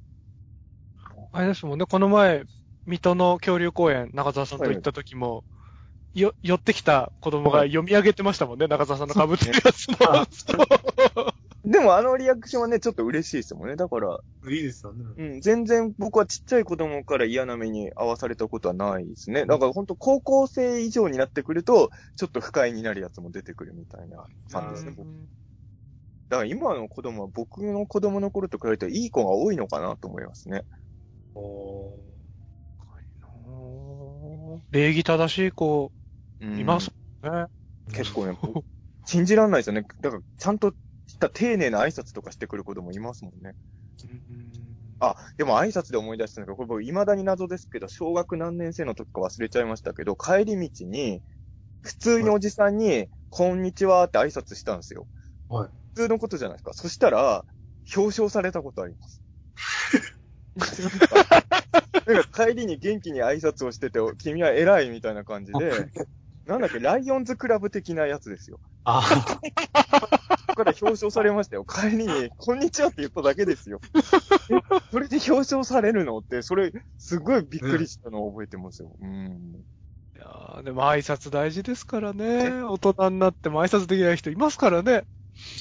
[1.32, 2.44] あれですもんね、この前、
[2.86, 5.44] 水戸の恐竜公園、中澤さんと行った時も、
[6.14, 9.96] よ、寄ってきた子供が読み上げてましたもんね、中澤さんの被ってるやつの。
[11.66, 13.76] あでもあのリアクションはね、ちょっと嬉しいですもんね。
[13.76, 14.18] だから、
[14.48, 15.04] いいですよね。
[15.16, 19.46] うん、全然僕はちっちゃい子供から嫌な目に遭わされたことはないですね。
[19.46, 24.94] だから本当高校生以上になってくると、ちょっと不快になるやつも出てくるみたいな感じですね。
[24.96, 25.08] 僕
[26.28, 30.62] だから今の子供は僕の子供の頃と比べていい子が多いのかなと思いますね。
[31.34, 31.92] お
[34.70, 35.92] 礼儀正しい子、
[36.40, 36.90] うんいます
[37.22, 37.46] ね。
[37.92, 38.36] 結構ね、
[39.04, 39.86] 信じらんないですよね。
[40.00, 40.74] だから、ちゃんと
[41.16, 43.54] した丁寧な挨拶とかしてくる子供いますもんね。
[45.00, 51.22] あ、でも挨拶で思い出したんだけど、これ僕未だに謎ですけど、小学何年生の時か忘れちゃいましたけど、帰り道に、
[51.82, 55.06] 普通におじさんに、こんにちはって挨拶したんですよ。
[55.48, 55.68] はい。
[55.94, 56.72] 普通のことじゃないですか。
[56.72, 57.44] そしたら、
[57.94, 59.22] 表彰されたことあります。
[62.06, 65.90] なんか帰りに元気に挨拶をしてて、君は偉いみたいな感じで、
[66.46, 68.60] なんだっけ、ライオンズクラブ的なやつですよ。
[68.84, 69.02] あ
[70.46, 71.64] だから表彰されましたよ。
[71.64, 73.80] 帰りに、こんにちはって言っただけですよ。
[73.94, 74.00] え
[74.92, 78.96] それで表彰されるのって、それ、すごいびっくりしたのを覚えてますよ。
[79.00, 79.64] うん。
[80.14, 82.62] いやーでも挨拶大事ですからね。
[82.62, 85.04] 大人になっても挨拶できない人いますからね。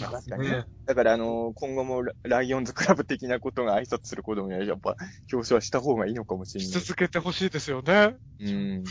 [0.02, 0.12] あ。
[0.12, 0.66] 確かにねね。
[0.86, 4.96] だから、あのー今後もラライオンズクラブ的なことが挨拶する子供には、やっぱ、
[5.34, 6.82] 表彰はした方がいいのかもしれしない。
[6.84, 8.16] 続けてほしいですよね。
[8.40, 8.84] うん。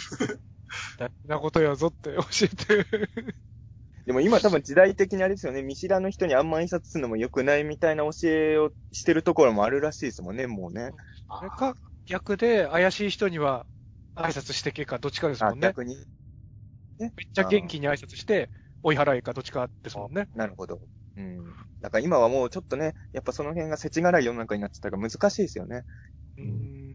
[0.98, 2.86] 大事なことやぞって教えて。
[4.06, 10.90] でも今多分時代的にあれですよね、見知らぬ人にあんま挨拶するのも良くないみたいな教えをしてるところもあるらしいですもんね、もうね。
[11.28, 11.74] あれか、
[12.04, 13.64] 逆で怪しい人には
[14.14, 15.68] 挨拶してけかどっちかですもんね。
[15.68, 15.96] 逆に。
[16.98, 18.50] めっちゃ元気に挨拶して、
[18.82, 20.28] 追い払いかどっちかですもんね。
[20.34, 20.80] なるほど。
[21.16, 21.38] うん。
[21.80, 25.82] だから今はもうちょっとね、やっぱその辺が世知辛い世の中になっちゃったから難しいですよね。
[26.36, 26.94] うん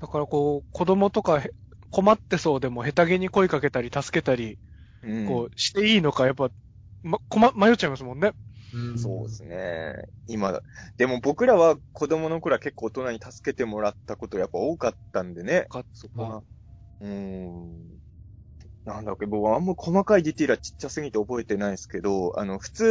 [0.00, 1.50] だからこう、子供とかへ
[1.90, 4.58] 困ってそうでも下手げに声かけたり助けたり、
[5.02, 5.44] うん。
[5.44, 6.50] こう、していいのか、やっぱ、
[7.02, 8.34] ま、困、迷っちゃいますもんね。
[8.72, 9.94] うんそうですね。
[10.26, 10.60] 今、
[10.96, 15.66] でも僕らは子供の頃は結構大人に助けてもらったことやっぱ多かったんでね。
[15.68, 16.44] かそこは。
[17.00, 18.00] うーん。
[18.84, 22.84] なんだっけ、僕はあんま細かいディティールはちっちゃすぎて覚えてないですけど、あの、普通、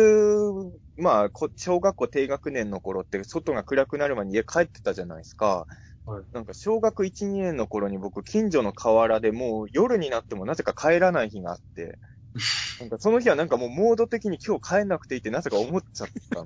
[0.97, 5.67] まあ、こ小学校低学年の頃って外が暗くなる前に家帰ってたじゃないですか。
[6.09, 6.23] はい。
[6.33, 11.99] なんか小学1、2年の頃に僕近所の河原でもう夜になってもなぜか帰らない日があって、
[12.79, 16.41] なんかその日はなんかもうモード的に今日帰んなくていいってなぜか思っちゃった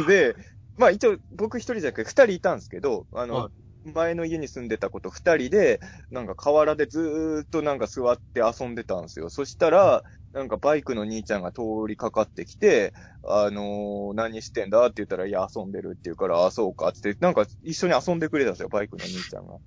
[0.00, 0.36] ん で、
[0.76, 3.50] まあ一応僕一人じゃなくて二人いたんですけど、あの、は
[3.84, 5.80] 前の家に住んでた子と二人で、
[6.10, 9.28] なんか河原でずーっとなんか座って遊んでたんですよ。
[9.28, 19.58] そしたら、なんかバイクの兄ちゃんが通りかかってきて、あのー何してんだって言ったら、いや、遊んでるって言うから、あ、そうかってって、なんか一緒に遊んでくれたんですよ、バイクの兄ちゃんが。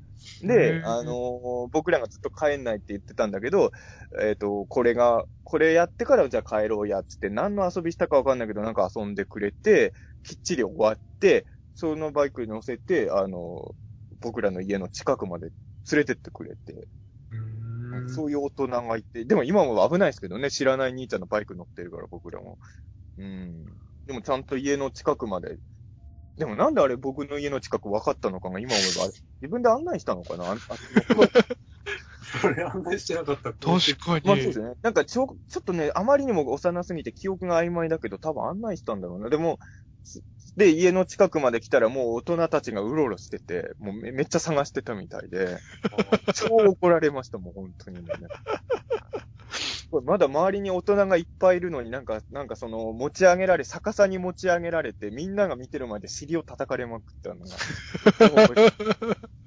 [0.41, 3.71] へで、ーあのー僕らがずっと帰んないって言ってたんだけど、
[4.21, 9.93] えっ、と、これが、これやってからじゃあ帰ろうやっつって、何の遊びしたかわかんないけど、なんか遊んでくれて、
[10.23, 13.75] きっちり終わって、そのバイクに乗せて、あのー
[14.21, 15.47] 僕らの家の近くまで
[15.91, 16.87] 連れてってくれて、
[17.97, 22.57] うんそういう大人がいて、でも今も危ないですけどね、知らない兄ちゃんのバイク乗ってるから僕らも。
[23.17, 23.65] うん。
[24.05, 25.57] でもちゃんと家の近くまで。
[26.37, 30.45] でもなんであれ僕の家の近く分かったのかが今思えば、あれ自分で案内したのかな？
[30.45, 30.57] ああ
[32.41, 33.53] それ案内してなかった。
[33.53, 33.57] 確
[33.97, 34.27] かに。
[34.27, 34.73] まあそうですね。
[34.81, 39.29] なんかちょ、ちょっとね、あまりにも幼すぎて記憶が曖昧だけど、多分案内したんだろうな。
[39.29, 39.59] でも、
[40.03, 40.21] す
[40.55, 45.57] で、家の近くまで来たらもう大人たちがうろうろしてて、もうめめっちゃ探してたみたいで、
[46.35, 48.13] 超怒られましたもん、本当にね。
[49.91, 57.55] これまだ周りに大人がいっぱいいるのになんか、なんかその、持ち上げられ、逆さに持ち上げられて、みんなが見てる前で尻を叩かれまくったのが、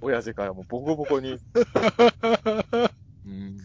[0.00, 1.38] 親父からもうボコボコに。
[3.26, 3.56] うん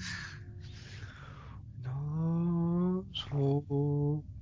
[1.83, 4.32] なあ、そう。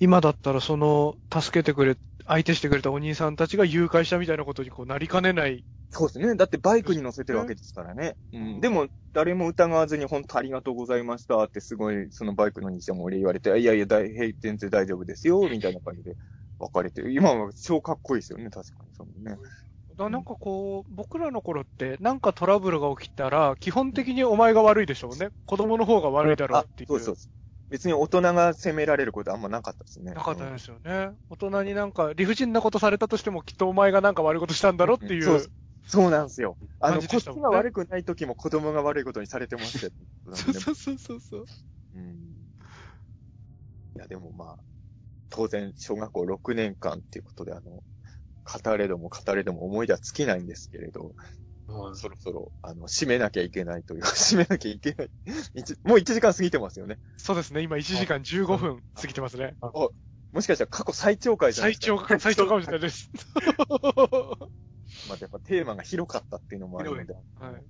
[0.00, 1.96] 今だったらその、助けてくれ、
[2.26, 5.64] 相手してくれたお兄さんたちが誘拐したみたいなことにこうなりかねない。
[5.90, 6.36] そうですね。
[6.36, 8.16] だってバイクに乗せてるわけですからね。
[8.32, 8.60] うん。
[8.60, 16.16] でも、誰も疑わずに本当ありがとうございましたってすごい、そのバイクの兄ちゃんも俺言われて、いやいや、大平全然大丈夫ですよ、 みたいな感じで
[16.58, 17.10] 別れて。
[17.10, 18.90] 今は超かっこいいですよね、確かに。
[18.94, 19.36] そのね。
[19.96, 25.30] だなんかこう、僕らの頃って、なんかトラブルが起きたら、基本的にお前が悪いでしょうね。
[25.46, 27.16] 子供の方が悪いだろうっていうそうそう。
[27.70, 30.12] 別に大人が責められることあんまなかったですね。
[30.14, 31.12] なかったですよね。
[31.28, 35.22] 大人になんか理不尽なことされたとしても、きっとお前がなんか悪いことしたんだろっていう。
[35.24, 35.46] そう
[35.86, 36.56] そうなんですよ。
[36.80, 39.92] あの、感じこっちが悪くない時も子供が悪いことにされてましたよ。
[40.34, 41.44] そうそうそうそうそう。
[41.94, 42.12] うん。
[43.96, 44.58] いや、でもまあ、
[45.30, 47.82] 当然、小学校6年間っていうことで、あの、
[48.44, 51.14] 語れども語れども思い出は尽きないんですけれど、
[51.68, 55.10] はいそろそろ、あの、締めなきゃいけないというか、 締めなきゃいけない。
[55.54, 56.98] 一もう1時間過ぎてますよね。
[57.18, 57.62] そうですね。
[57.62, 59.56] 今1時間15分過ぎてますね。
[60.32, 62.08] もしかしたら過去最長回じゃない最ですか。
[62.08, 63.10] 長、最長かもしれないです。
[65.08, 67.14] まあ、やっぱテーマが広かったっていうのもあるので。
[67.14, 67.64] はい。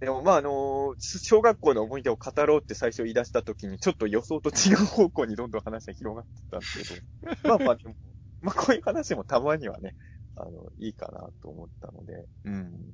[0.00, 6.82] でもまああの小学校の思い出を語ろうって最初言い出した時に、ちょっと予想と違う方向にどんどん話が広がってたんです
[7.22, 7.94] けど、まあまあでも、
[8.40, 9.94] まあこういう話もたまにはね、
[10.36, 12.92] あの、いいかなと思ったので、うん。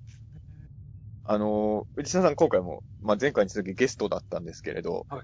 [1.30, 5.16] あの内田さん今回も、まあ前回に続きゲストだったんですけれど、あ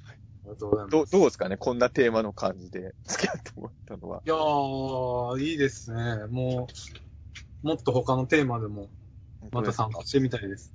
[0.44, 0.92] りがとうございます。
[0.92, 1.56] どう、どうですかね？
[1.56, 4.22] こんなテーマの感じで付き合ってもらったのは。
[4.24, 6.26] いやー、いいですね。
[6.26, 6.68] も
[7.62, 8.90] う、もっと他のテーマでも、
[9.50, 10.72] また参加してみたいです。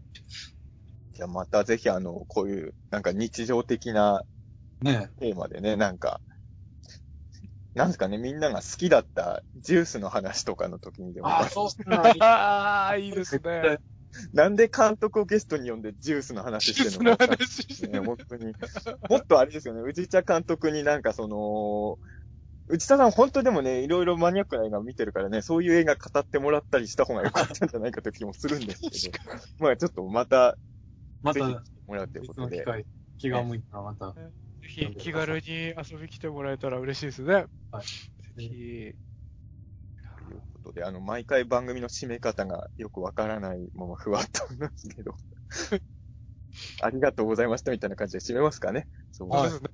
[1.14, 4.24] じゃあまたぜひあの、こういう、なんか日常的な
[4.82, 6.22] ねテーマでね、なんか、
[7.76, 11.98] なんですかね、みんなが好きだったジュースの話とかの時にでも、あー、そうっすね。
[12.20, 13.80] ああ、いいですね。
[14.34, 17.28] なんで監督をゲストに呼んでジュースの話してるのか。
[17.28, 18.54] の話してね、本当に。
[19.08, 22.00] もっとあれですよね、内田監督になんかその、
[22.68, 29.20] 内田さん本当でもね、いろいろマニアックな映画見てるからね、そういう映画語ってもらったりした方が良かったんじゃないかという気もするんですけど、
[29.60, 30.58] まあちょっとまた、
[31.22, 32.66] またもらうということで、
[33.18, 34.16] 気が向いたらまた。
[34.76, 37.46] ぜひ気軽に遊び来てもらえたら嬉しいですね。
[37.72, 37.84] はい。
[37.84, 37.88] ぜ
[38.38, 38.48] ひ。
[40.28, 45.16] ということで、あの、毎回番組の締め方がよくわからないままふわっとなんですけど、
[46.82, 48.88] ありがとうございましたみたいな感じで締めますかね。
[49.12, 49.70] そうですね。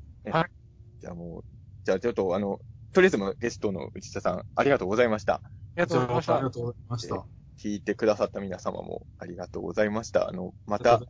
[1.02, 1.46] じゃあもう、
[1.84, 2.60] じゃあちょっとあの、
[2.94, 5.36] とりあえずもゲストの内田さん、ありがとうございました。
[5.36, 5.42] あ
[5.76, 6.44] りがとうございましたあり。
[6.46, 7.26] がとうございました。
[7.58, 10.30] 聞いてくださった皆様もありがとうございました。
[10.30, 11.02] あの、また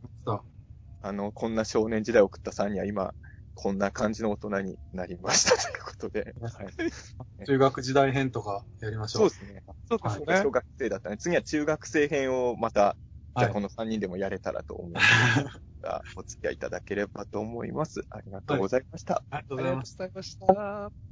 [1.02, 3.14] あの、こんな少年時代を送ったさんには今、
[3.56, 6.74] こんな感じの大人になりました ということで、はい。
[7.46, 9.22] 中学時代編とかやりましょう。
[9.22, 9.62] そうですね。
[9.88, 10.50] そうですね小。
[10.50, 11.16] 学生だったね。
[11.16, 12.96] 次は中学生編をまた、
[13.36, 15.50] じゃはいあこの3人でもやれたらと思うので、ま
[15.82, 18.02] たお付き合いいただければと思います。
[18.10, 19.24] ありがとうございました。
[19.30, 20.46] ありがとうありがとうございました。